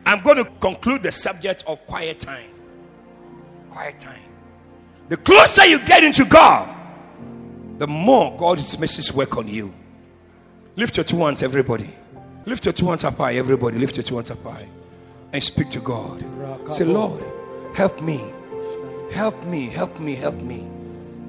[0.05, 2.49] I'm going to conclude the subject of quiet time.
[3.69, 4.21] Quiet time.
[5.07, 6.75] The closer you get into God,
[7.77, 9.73] the more God's His work on you.
[10.75, 11.89] Lift your two hands, everybody.
[12.45, 13.77] Lift your two hands up high, everybody.
[13.77, 14.67] Lift your two hands up high
[15.33, 16.23] and speak to God.
[16.73, 17.23] Say, Lord,
[17.75, 18.33] help me.
[19.11, 20.67] Help me, help me, help me.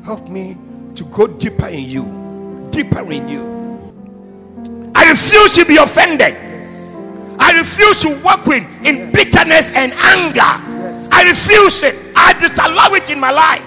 [0.05, 0.57] Help me
[0.95, 2.69] to go deeper in you.
[2.70, 4.93] Deeper in you.
[4.95, 6.37] I refuse to be offended.
[7.39, 10.41] I refuse to walk with in bitterness and anger.
[11.12, 11.97] I refuse it.
[12.15, 13.66] I disallow it in my life.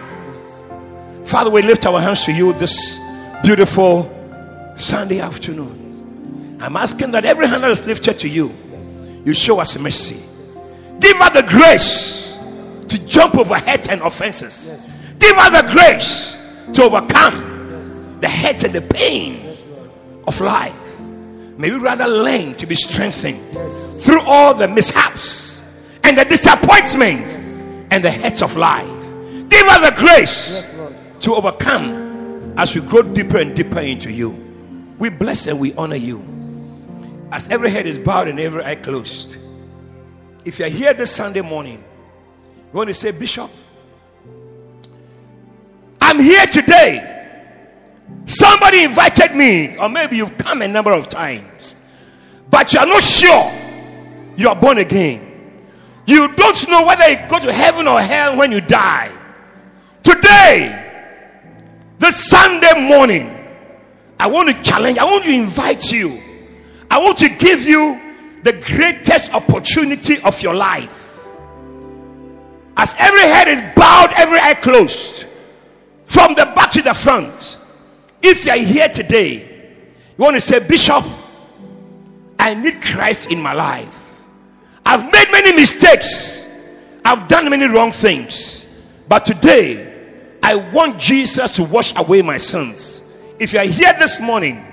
[1.28, 3.00] Father, we lift our hands to you this
[3.44, 4.12] beautiful
[4.78, 6.58] Sunday afternoon.
[6.62, 8.50] I'm asking that every hand that is lifted to you,
[9.26, 10.22] you show us mercy.
[11.00, 12.38] Give us the grace
[12.88, 15.04] to jump over hate and offenses.
[15.20, 16.38] Give us the grace
[16.76, 19.54] to overcome the hate and the pain
[20.28, 20.74] of life.
[21.58, 23.40] May we rather learn to be strengthened
[24.04, 25.64] through all the mishaps
[26.04, 27.38] and the disappointments
[27.92, 28.88] and the hurts of life.
[29.50, 30.76] Give us the grace
[31.22, 34.32] to overcome as we grow deeper and deeper into you.
[35.00, 36.24] We bless and we honor you.
[37.32, 39.38] As every head is bowed and every eye closed.
[40.46, 41.84] If you're here this Sunday morning,
[42.72, 43.50] you want to say, Bishop,
[46.00, 47.12] I'm here today.
[48.28, 51.76] Somebody invited me, or maybe you've come a number of times,
[52.50, 53.52] but you are not sure
[54.38, 55.22] you are born again.
[56.06, 59.12] You don't know whether you go to heaven or hell when you die.
[60.04, 60.84] Today,
[61.98, 63.32] this Sunday morning,
[64.20, 66.22] I want to challenge, I want to invite you,
[66.90, 68.00] I want to give you
[68.44, 71.26] the greatest opportunity of your life.
[72.78, 75.26] As every head is bowed, every eye closed,
[76.06, 77.58] from the back to the front.
[78.22, 79.74] If you are here today,
[80.18, 81.04] you want to say, Bishop,
[82.38, 84.22] I need Christ in my life.
[84.86, 86.48] I've made many mistakes,
[87.04, 88.68] I've done many wrong things,
[89.08, 89.94] but today
[90.44, 93.02] I want Jesus to wash away my sins.
[93.40, 94.64] If you are here this morning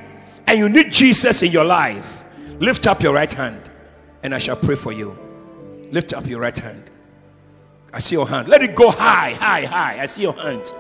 [0.47, 2.25] and you need Jesus in your life,
[2.59, 3.71] lift up your right hand
[4.23, 5.19] and I shall pray for you.
[5.91, 6.91] Lift up your right hand.
[7.93, 8.49] I see your hand.
[8.49, 10.01] Let it go high, high, high.
[10.01, 10.73] I see your hand.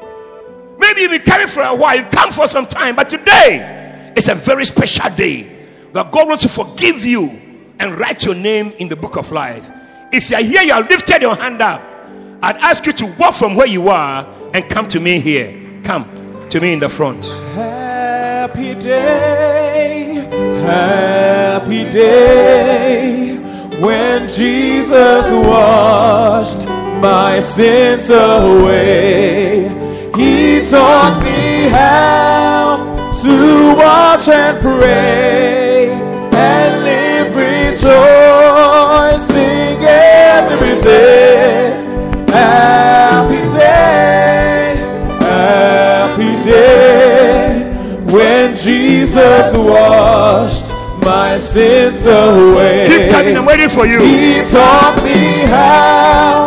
[0.78, 4.28] Maybe you've been carrying for a while, you've come for some time, but today is
[4.28, 7.28] a very special day that God wants to forgive you
[7.78, 9.70] and write your name in the book of life.
[10.12, 11.82] If you are here, you have lifted your hand up.
[12.42, 15.80] I'd ask you to walk from where you are and come to me here.
[15.84, 16.08] Come
[16.50, 17.22] to me in the front.
[18.42, 20.14] Happy day,
[20.66, 23.38] happy day,
[23.80, 26.66] when Jesus washed
[27.00, 29.68] my sins away.
[30.16, 32.78] He taught me how
[33.22, 35.92] to watch and pray
[36.32, 37.84] and live rejoicing
[39.84, 41.31] every day.
[49.42, 50.68] Jesus washed
[51.02, 52.86] my sins away.
[52.88, 54.00] Keep coming, I'm waiting for you.
[54.00, 56.46] He taught me how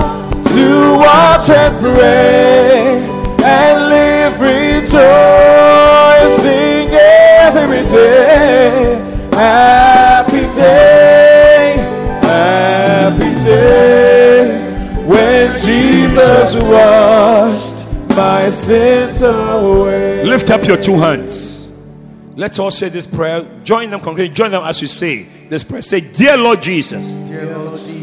[0.56, 3.04] to watch and pray
[3.44, 4.96] and live rejoicing
[6.92, 9.02] every day.
[9.34, 11.76] Happy day,
[12.22, 17.86] happy day, when Jesus washed
[18.16, 20.24] my sins away.
[20.24, 21.55] Lift up your two hands.
[22.36, 23.44] Let's all say this prayer.
[23.64, 24.36] Join them, congregation.
[24.36, 25.82] Join them as you say this prayer.
[25.82, 27.95] Say, Dear Lord Jesus, Dear Lord Jesus,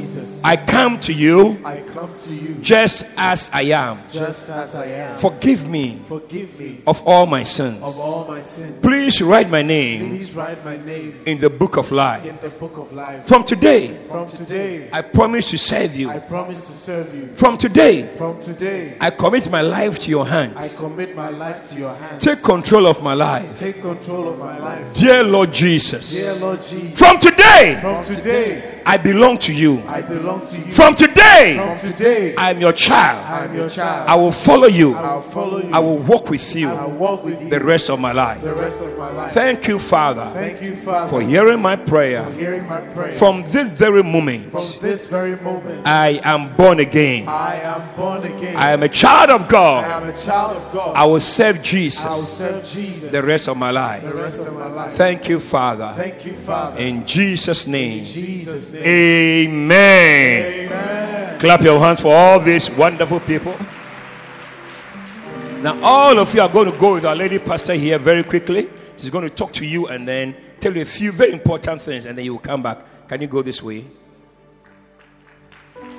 [0.44, 4.01] I come to you I come to you just as I am.
[4.10, 5.16] just as I am.
[5.16, 7.81] Forgive me Forgive me of all my sins.
[7.82, 8.81] of all my sins.
[8.81, 12.24] Please write my name Please write my name in the book of life.
[12.27, 13.24] in the book of life.
[13.27, 16.10] From today, From today, I promise to serve you.
[16.10, 17.27] I promise to serve you.
[17.28, 20.56] From today, From today, I commit my life to your hands.
[20.56, 22.24] I commit my life to your hands.
[22.24, 23.59] Take control of my life.
[23.59, 24.93] Take control of my life.
[24.94, 29.81] Dear Lord Jesus, Dear Lord Jesus, from today, from today, I belong to you.
[29.86, 30.31] I belong to you.
[30.40, 33.26] From today, From today, I am your child.
[33.26, 34.09] I am your child.
[34.09, 34.94] I will follow you.
[34.94, 35.72] I'll follow you.
[35.72, 36.68] I will walk with you.
[36.68, 38.42] I'll you walk with you the rest of my life.
[38.42, 39.32] the rest of my life.
[39.32, 42.24] Thank you, Father, Thank you, Father, for hearing my prayer.
[42.24, 43.12] For hearing my prayer.
[43.12, 47.28] From this very moment, From this very moment, I am born again.
[47.28, 48.56] I am born again.
[48.56, 49.84] I am a child of God.
[49.84, 50.96] I am a child of God.
[50.96, 52.04] I will serve Jesus.
[52.04, 54.02] I will serve Jesus the rest of my life.
[54.02, 54.92] the rest of my life.
[54.92, 55.92] Thank you, Father.
[55.96, 56.78] Thank you, Father.
[56.78, 58.04] In Jesus' name.
[58.04, 58.82] Jesus' name.
[58.84, 60.70] Amen.
[60.70, 61.21] Amen.
[61.38, 63.56] Clap your hands for all these wonderful people.
[65.60, 68.68] Now, all of you are going to go with our lady pastor here very quickly.
[68.96, 72.04] She's going to talk to you and then tell you a few very important things,
[72.04, 73.08] and then you will come back.
[73.08, 73.84] Can you go this way?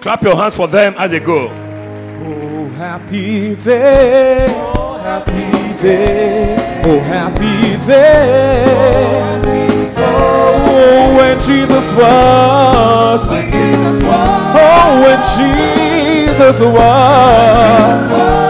[0.02, 1.48] Clap your hands for them as they go.
[1.50, 6.56] Oh, happy day, oh, happy day,
[6.86, 8.64] oh, happy day.
[8.66, 9.83] Oh,
[10.26, 18.10] Oh, when Jesus was, oh, when Jesus was,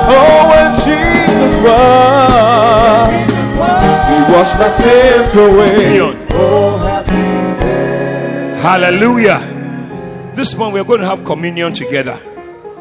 [0.09, 3.11] oh, when Jesus was,
[4.09, 5.99] He washed my sins away.
[6.31, 8.59] Oh, happy day.
[8.61, 9.41] Hallelujah.
[10.35, 12.19] This morning we're going to have communion together.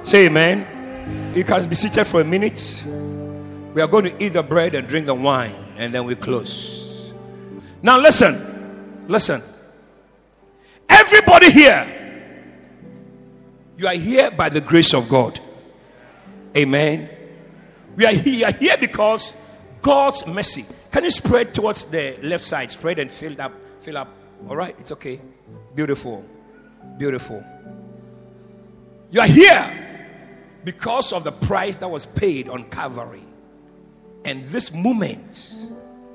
[0.05, 0.67] Say amen.
[1.35, 2.85] You can be seated for a minute.
[3.75, 7.13] We are going to eat the bread and drink the wine, and then we close.
[7.83, 8.52] Now, listen.
[9.13, 9.43] Listen.
[10.89, 11.87] Everybody here,
[13.77, 15.39] you are here by the grace of God.
[16.57, 17.11] Amen.
[17.95, 19.35] We are here, here because
[19.83, 20.65] God's mercy.
[20.91, 22.71] Can you spread towards the left side?
[22.71, 23.53] Spread and fill up.
[23.81, 24.09] Fill up.
[24.49, 25.21] All right, it's okay.
[25.75, 26.25] Beautiful.
[26.97, 27.45] Beautiful.
[29.11, 30.09] You are here
[30.65, 33.25] because of the price that was paid on Calvary.
[34.25, 35.53] And this moment,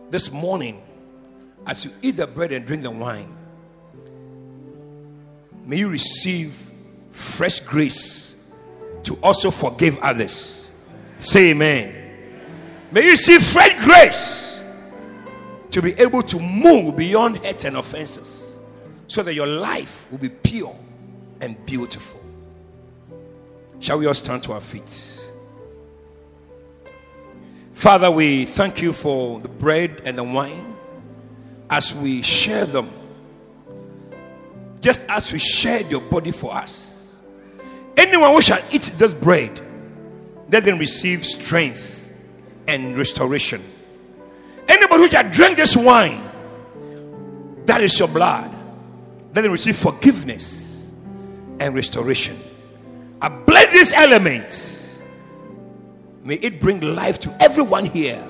[0.09, 0.81] this morning,
[1.67, 3.35] as you eat the bread and drink the wine,
[5.65, 6.55] may you receive
[7.11, 8.35] fresh grace
[9.03, 10.71] to also forgive others.
[11.19, 11.93] Say amen.
[12.91, 14.63] May you receive fresh grace
[15.71, 18.57] to be able to move beyond hurts and offenses
[19.07, 20.75] so that your life will be pure
[21.41, 22.21] and beautiful.
[23.79, 25.29] Shall we all stand to our feet?
[27.73, 30.76] Father, we thank you for the bread and the wine
[31.69, 32.91] as we share them.
[34.79, 37.21] Just as we shared your body for us.
[37.95, 39.59] Anyone who shall eat this bread,
[40.51, 42.13] let them receive strength
[42.67, 43.63] and restoration.
[44.67, 46.21] Anybody who shall drink this wine,
[47.65, 48.53] that is your blood,
[49.33, 50.93] let them receive forgiveness
[51.59, 52.39] and restoration.
[53.21, 55.01] I bless these elements.
[56.23, 58.23] May it bring life to everyone here,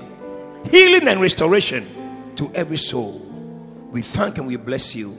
[0.65, 3.26] healing and restoration to every soul.
[3.91, 5.15] We thank and we bless you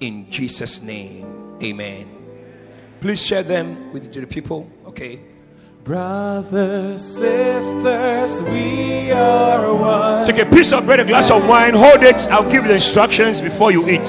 [0.00, 1.56] in Jesus' name.
[1.62, 2.08] Amen.
[3.00, 4.68] Please share them with the people.
[4.86, 5.20] Okay.
[5.84, 10.24] Brothers, sisters, we are one.
[10.26, 12.28] Take a piece of bread, a glass of wine, hold it.
[12.28, 14.06] I'll give you the instructions before you eat.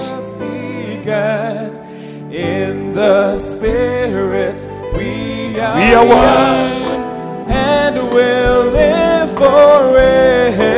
[2.32, 4.62] In the spirit,
[4.96, 7.50] we are, We are one.
[7.50, 10.74] and will live forever.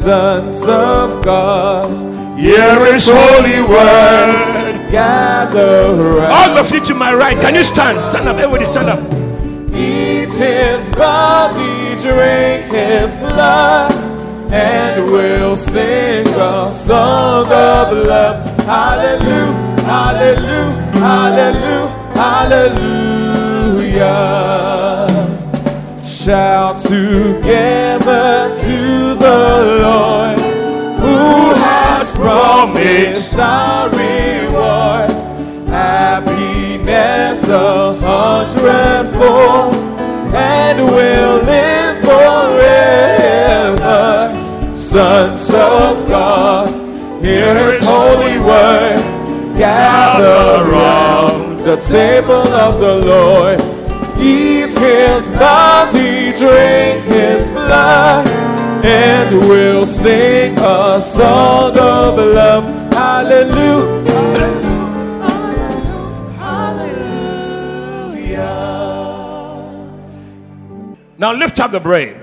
[0.00, 1.98] Sons of God,
[2.38, 4.88] Here is holy word.
[4.90, 6.32] gather round.
[6.32, 8.00] All of you to my right, can you stand?
[8.02, 8.98] Stand up, everybody stand up.
[9.74, 13.92] Eat his body, drink his blood,
[14.50, 18.38] and we'll sing a song of love.
[18.64, 21.88] Hallelujah, hallelujah, hallelujah,
[23.84, 25.09] hallelujah.
[26.24, 30.38] Shout together to the Lord
[31.00, 35.10] who has promised our reward.
[35.70, 39.76] Happiness a hundredfold,
[40.34, 43.80] and we'll live forever.
[44.76, 46.68] Sons of God,
[47.24, 49.00] hear His holy word.
[49.56, 53.69] Gather round the table of the Lord.
[54.20, 58.26] Eat His body, drink His blood,
[58.84, 62.64] and we'll sing a song of love.
[62.92, 64.50] Hallelujah.
[66.38, 67.30] Hallelujah.
[71.18, 72.16] Now lift up the brain,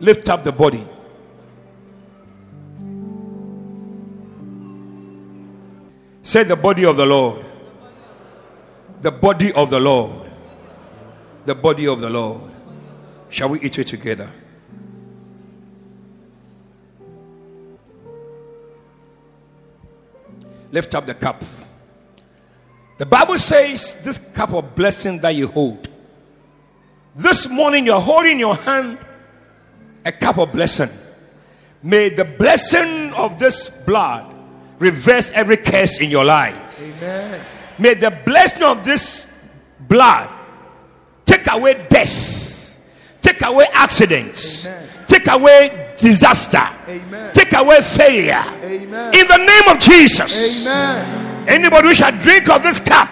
[0.00, 0.88] lift up the body.
[6.22, 7.44] Say the body of the Lord.
[9.02, 10.31] The body of the Lord.
[11.44, 12.50] The body of the Lord.
[13.28, 14.30] Shall we eat it together?
[20.70, 21.42] Lift up the cup.
[22.98, 25.88] The Bible says this cup of blessing that you hold.
[27.16, 28.98] This morning you're holding in your hand
[30.04, 30.88] a cup of blessing.
[31.82, 34.34] May the blessing of this blood
[34.78, 36.80] reverse every curse in your life.
[36.80, 37.40] Amen.
[37.78, 39.26] May the blessing of this
[39.80, 40.30] blood
[41.32, 42.78] take away death,
[43.20, 44.88] take away accidents, Amen.
[45.06, 47.32] take away disaster, Amen.
[47.32, 48.44] take away failure.
[48.62, 49.14] Amen.
[49.14, 50.66] In the name of Jesus.
[50.66, 51.48] Amen.
[51.48, 53.08] Anybody who shall drink of this cup,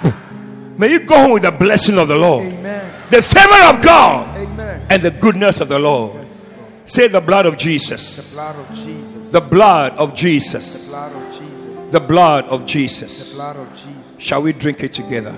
[0.78, 2.92] may you go home with the blessing of the Lord, Amen.
[3.10, 4.86] the favor of God, Amen.
[4.90, 6.16] and the goodness of the Lord.
[6.22, 6.88] Yes, Lord.
[6.90, 8.30] Say the blood of Jesus.
[8.32, 9.30] The Blood of Jesus.
[9.30, 10.88] The blood of Jesus.
[10.90, 11.90] blood of Jesus.
[11.90, 13.34] The blood of Jesus.
[13.34, 14.12] blood of Jesus.
[14.18, 15.34] Shall we drink it together?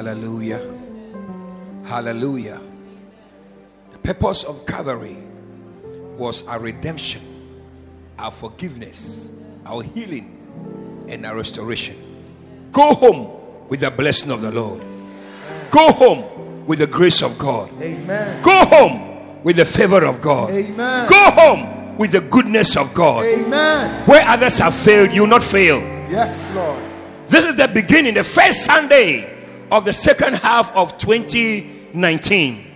[0.00, 0.74] Hallelujah.
[1.84, 2.58] Hallelujah.
[3.92, 5.18] The purpose of Calvary
[6.16, 7.20] was our redemption,
[8.18, 9.30] our forgiveness,
[9.66, 11.98] our healing, and our restoration.
[12.72, 14.82] Go home with the blessing of the Lord.
[15.70, 17.70] Go home with the grace of God.
[17.82, 18.40] Amen.
[18.40, 20.50] Go home with the favor of God.
[20.50, 21.08] Amen.
[21.10, 23.26] Go home with the goodness of God.
[23.26, 24.08] Amen.
[24.08, 25.78] Where others have failed, you will not fail.
[26.08, 26.82] Yes, Lord.
[27.26, 29.39] This is the beginning, the first Sunday
[29.70, 32.66] of the second half of 2019.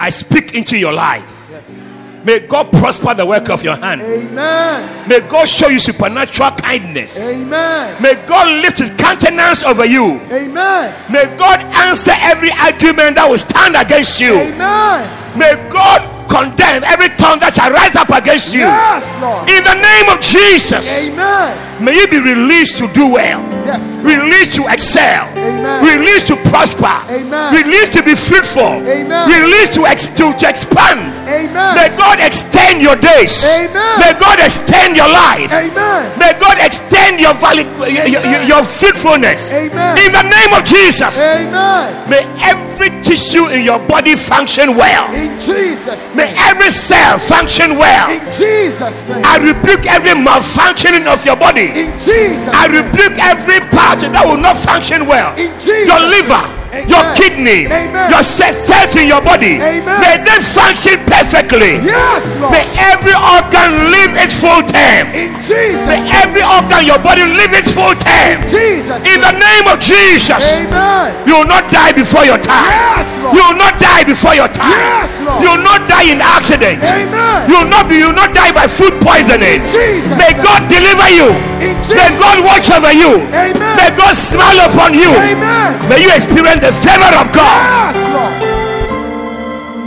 [0.00, 1.48] I speak into your life.
[1.50, 1.88] Yes.
[2.24, 4.02] May God prosper the work of your hand.
[4.02, 5.08] Amen.
[5.08, 7.18] May God show you supernatural kindness.
[7.18, 8.02] Amen.
[8.02, 10.20] May God lift his countenance over you.
[10.30, 11.12] Amen.
[11.12, 14.34] May God answer every argument that will stand against you.
[14.34, 15.38] Amen.
[15.38, 18.68] May God condemn every tongue that shall rise up against you.
[18.68, 19.48] Yes, Lord.
[19.48, 21.67] In the name of Jesus, Amen.
[21.80, 23.98] May you be released to do well, Yes.
[24.02, 25.84] released to excel, Amen.
[25.84, 27.54] released to prosper, Amen.
[27.54, 29.28] released to be fruitful, Amen.
[29.28, 31.14] released to, ex- to, to expand.
[31.28, 31.74] Amen.
[31.76, 33.44] May God extend your days.
[33.44, 34.00] Amen.
[34.00, 35.52] May God extend your life.
[35.52, 36.18] Amen.
[36.18, 39.52] May God extend your, vali- your, your, your fruitfulness.
[39.52, 39.98] Amen.
[39.98, 41.20] In the name of Jesus.
[41.20, 42.08] Amen.
[42.08, 45.12] May every tissue in your body function well.
[45.12, 46.32] In Jesus' Name.
[46.32, 48.08] May every cell function well.
[48.10, 49.22] In Jesus' name.
[49.24, 51.67] I rebuke every malfunctioning of your body.
[51.76, 55.36] In Jesus' I rebuke every part that will not function well.
[55.36, 56.42] In Jesus' Your liver,
[56.72, 56.88] name.
[56.88, 58.10] your kidney, Amen.
[58.10, 59.56] your cells in your body.
[59.60, 60.00] Amen.
[60.00, 61.80] May they function perfectly.
[61.82, 62.52] Yes, Lord.
[62.52, 65.12] May every organ live its full term.
[65.14, 68.42] In Jesus' May every organ your body live its full term.
[68.48, 69.00] Jesus.
[69.08, 70.54] In the name of Jesus.
[70.58, 71.14] Amen.
[71.26, 72.68] You will not die before your time.
[72.68, 73.34] Yes, Lord.
[73.36, 74.74] You will not die before your time.
[74.74, 75.40] Yes, Lord.
[75.42, 76.84] You will not die in accident.
[76.84, 77.48] Amen.
[77.48, 77.98] You will not be.
[77.98, 79.64] You will not die by food poisoning.
[79.66, 80.14] Jesus.
[80.14, 81.28] May God deliver you.
[81.58, 83.26] In May God watch over you.
[83.34, 83.74] Amen.
[83.74, 85.10] May God smile upon you.
[85.10, 85.74] Amen.
[85.90, 87.94] May you experience the favor of God.
[87.94, 88.47] Yes.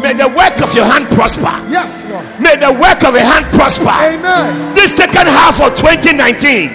[0.01, 1.53] May the work of your hand prosper.
[1.69, 2.25] Yes, Lord.
[2.41, 3.93] May the work of your hand prosper.
[3.93, 4.73] Amen.
[4.73, 6.17] This second half of 2019,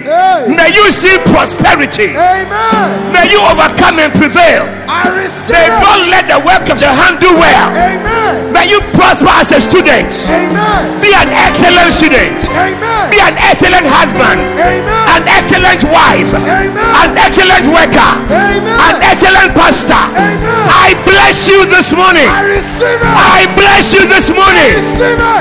[0.07, 0.47] Hey.
[0.55, 2.15] may you see prosperity.
[2.15, 3.11] Amen.
[3.11, 4.63] May you overcome and prevail.
[4.87, 5.67] I receive May.
[5.67, 7.67] God let the work of your hand do well.
[7.75, 8.55] Amen.
[8.55, 10.07] May you prosper as a student.
[10.31, 10.81] Amen.
[11.03, 12.39] Be an excellent student.
[12.47, 13.11] Amen.
[13.11, 14.39] Be an excellent husband.
[14.55, 15.03] Amen.
[15.19, 16.31] An excellent wife.
[16.31, 16.79] Amen.
[16.79, 18.11] An excellent worker.
[18.31, 18.77] Amen.
[18.87, 19.99] An excellent pastor.
[20.15, 20.63] Amen.
[20.71, 22.23] I bless you this morning.
[22.31, 23.16] I receive it.
[23.17, 24.77] I bless you this morning.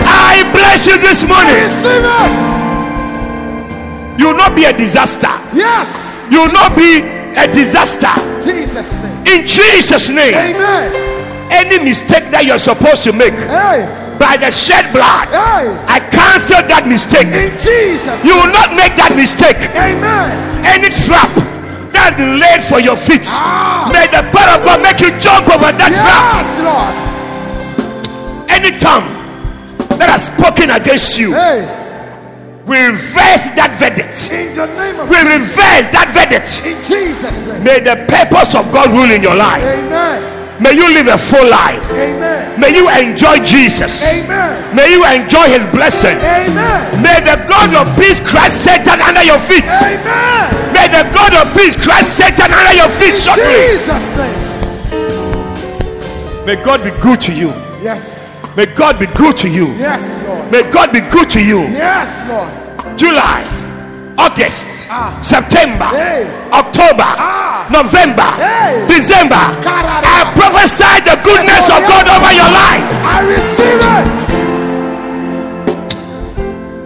[0.09, 1.69] I bless you this morning.
[4.19, 5.31] You will not be a disaster.
[5.53, 6.25] Yes.
[6.31, 7.01] You will not be
[7.37, 8.11] a disaster.
[8.43, 9.27] Jesus' name.
[9.27, 10.35] In Jesus' name.
[10.35, 11.53] Amen.
[11.53, 13.87] Any mistake that you're supposed to make Hey.
[14.19, 15.69] by the shed blood, Hey.
[15.87, 17.29] I cancel that mistake.
[17.29, 18.25] In Jesus.
[18.25, 19.61] You will not make that mistake.
[19.77, 20.33] Amen.
[20.65, 21.29] Any trap
[21.93, 23.93] that laid for your feet, Ah.
[23.93, 26.41] may the power of God make you jump over that trap.
[26.41, 26.95] Yes, Lord.
[28.49, 29.07] Any tongue
[29.99, 31.65] that has spoken against you, Hey.
[32.67, 34.31] we reverse that verdict.
[34.31, 36.63] In the name of We reverse that verdict.
[36.65, 37.63] In Jesus' name.
[37.65, 39.63] May the purpose of God rule in your life.
[39.63, 40.35] Amen.
[40.59, 41.85] May you live a full life.
[41.93, 42.57] Amen.
[42.59, 44.09] May you enjoy Jesus.
[44.09, 44.57] Amen.
[44.75, 46.17] May you enjoy his blessing.
[46.17, 46.81] Amen.
[47.05, 49.69] May the God of peace crush Satan under your feet.
[49.69, 50.73] Amen.
[50.73, 53.77] May the God of peace crush Satan under your feet In shortly.
[53.77, 54.33] Jesus' name.
[56.47, 57.49] May God be good to you.
[57.85, 58.25] Yes.
[58.57, 59.67] May God be good to you.
[59.75, 60.51] Yes, Lord.
[60.51, 61.61] May God be good to you.
[61.69, 62.49] Yes, Lord.
[62.99, 63.45] July,
[64.17, 65.19] August, Ah.
[65.21, 66.25] September, Hey.
[66.51, 67.67] October, Ah.
[67.71, 68.87] November, Hey.
[68.89, 69.37] December.
[69.61, 70.01] Karara.
[70.09, 72.89] I prophesy the goodness of God over your life.
[73.05, 74.09] I receive it.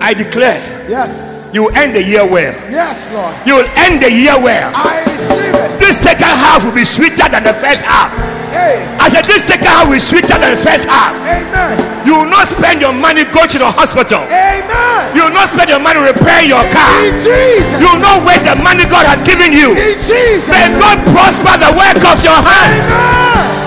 [0.03, 1.30] I declare Yes.
[1.53, 2.55] You will end the year well.
[2.71, 3.35] Yes, Lord.
[3.47, 4.71] You will end the year well.
[4.75, 5.81] I receive it.
[5.83, 8.15] This second half will be sweeter than the first half.
[8.55, 8.87] Hey.
[8.99, 11.11] I said this second half will be sweeter than the first half.
[11.27, 12.07] Amen.
[12.07, 14.23] You will not spend your money going to the hospital.
[14.31, 15.17] Amen.
[15.17, 16.91] You will not spend your money repairing your car.
[17.03, 17.79] In Jesus.
[17.83, 19.75] You will not waste the money God has given you.
[19.75, 20.47] In Jesus.
[20.47, 22.87] May God prosper the work of your hands.
[22.87, 23.59] Amen.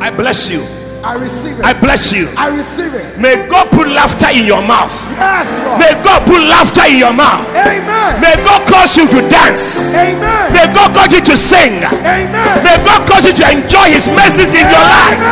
[0.00, 0.64] I bless you.
[1.02, 1.64] I receive it.
[1.64, 2.28] I bless you.
[2.36, 3.18] I receive it.
[3.18, 4.90] May God put laughter in your mouth.
[5.14, 5.78] Yes, Lord.
[5.78, 7.46] May God put laughter in your mouth.
[7.54, 8.20] Amen.
[8.20, 9.94] May God cause you to dance.
[9.94, 10.52] Amen.
[10.52, 11.82] May God cause you to sing.
[11.86, 12.64] Amen.
[12.66, 15.22] May God cause you to enjoy His mercies in your life.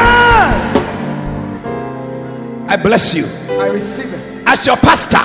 [2.68, 3.26] I bless you.
[3.58, 4.15] I receive it.
[4.56, 5.20] As your pastor,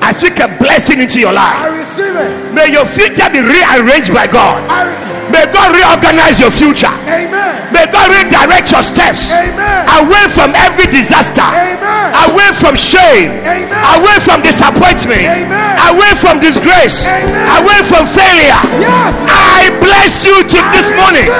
[0.00, 1.84] I speak a blessing into your I life.
[1.84, 2.32] receive it.
[2.56, 4.64] May your future be rearranged by God.
[4.72, 4.96] I re-
[5.28, 6.88] May God reorganize your future.
[7.04, 7.68] Amen.
[7.76, 9.84] May God redirect your steps Amen.
[10.00, 12.08] away from every disaster, Amen.
[12.24, 13.68] away from shame, Amen.
[14.00, 15.74] away from disappointment, Amen.
[15.92, 17.44] away from disgrace, Amen.
[17.60, 18.56] away from failure.
[18.80, 19.12] Yes.
[19.28, 21.28] I bless you to this morning.
[21.28, 21.36] it.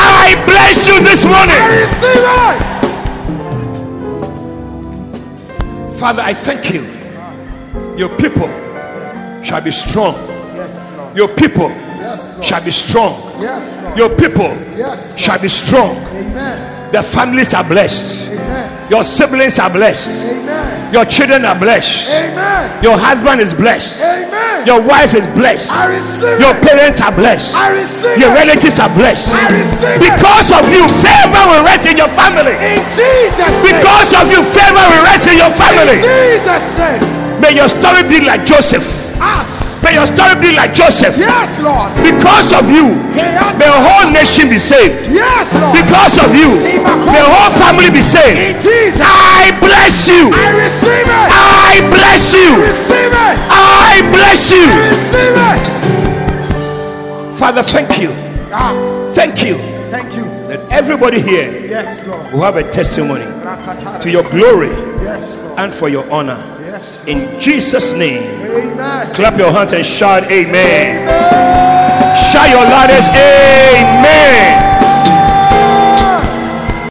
[0.00, 1.60] I bless you this morning.
[1.60, 2.79] I receive it.
[6.00, 6.82] Father, I thank you.
[7.94, 8.48] Your people
[9.44, 10.14] shall be strong.
[10.56, 11.16] Yes, Lord.
[11.16, 12.44] Your people Yes, Lord.
[12.46, 13.42] shall be strong.
[13.42, 13.98] Yes, Lord.
[13.98, 14.48] Your people
[14.78, 15.94] Yes, shall be strong.
[16.16, 16.79] Amen.
[16.92, 18.28] The families are blessed.
[18.32, 18.90] Amen.
[18.90, 20.32] Your siblings are blessed.
[20.34, 20.92] Amen.
[20.92, 22.10] Your children are blessed.
[22.10, 22.82] Amen.
[22.82, 24.02] Your husband is blessed.
[24.02, 24.66] Amen.
[24.66, 25.70] Your wife is blessed.
[26.42, 27.54] Your parents are blessed.
[28.18, 29.30] Your relatives are blessed.
[30.02, 32.58] Because of you, favor will rest in your family.
[32.58, 33.78] In Jesus' name.
[33.78, 35.98] Because of you, favor will rest in your In family.
[36.02, 37.00] Jesus' name.
[37.40, 38.84] May your story be like Joseph.
[39.22, 39.59] Us.
[39.90, 41.18] May your story be like Joseph.
[41.18, 41.90] Yes, Lord.
[42.06, 45.10] Because of you, may a whole nation be saved.
[45.10, 45.74] Yes, Lord.
[45.74, 48.62] Because of you, may a whole family be saved.
[49.02, 50.30] I bless you.
[50.30, 51.26] I receive it.
[51.34, 52.62] I bless you.
[52.62, 53.34] Receive it.
[53.50, 54.62] I bless you.
[54.78, 57.34] Receive it.
[57.34, 58.10] Father, thank you.
[58.52, 58.70] Ah,
[59.12, 59.56] Thank you
[59.90, 60.22] thank you.
[60.46, 62.32] that everybody here Yes, Lord.
[62.32, 63.24] will have a testimony
[64.00, 64.70] to your glory
[65.02, 65.58] Yes, Lord.
[65.58, 66.38] and for your honor.
[66.80, 67.04] Yes.
[67.06, 69.12] In Jesus' name, Amen.
[69.12, 71.04] clap your hands and shout, Amen.
[72.32, 74.79] Shout your loudest, Amen.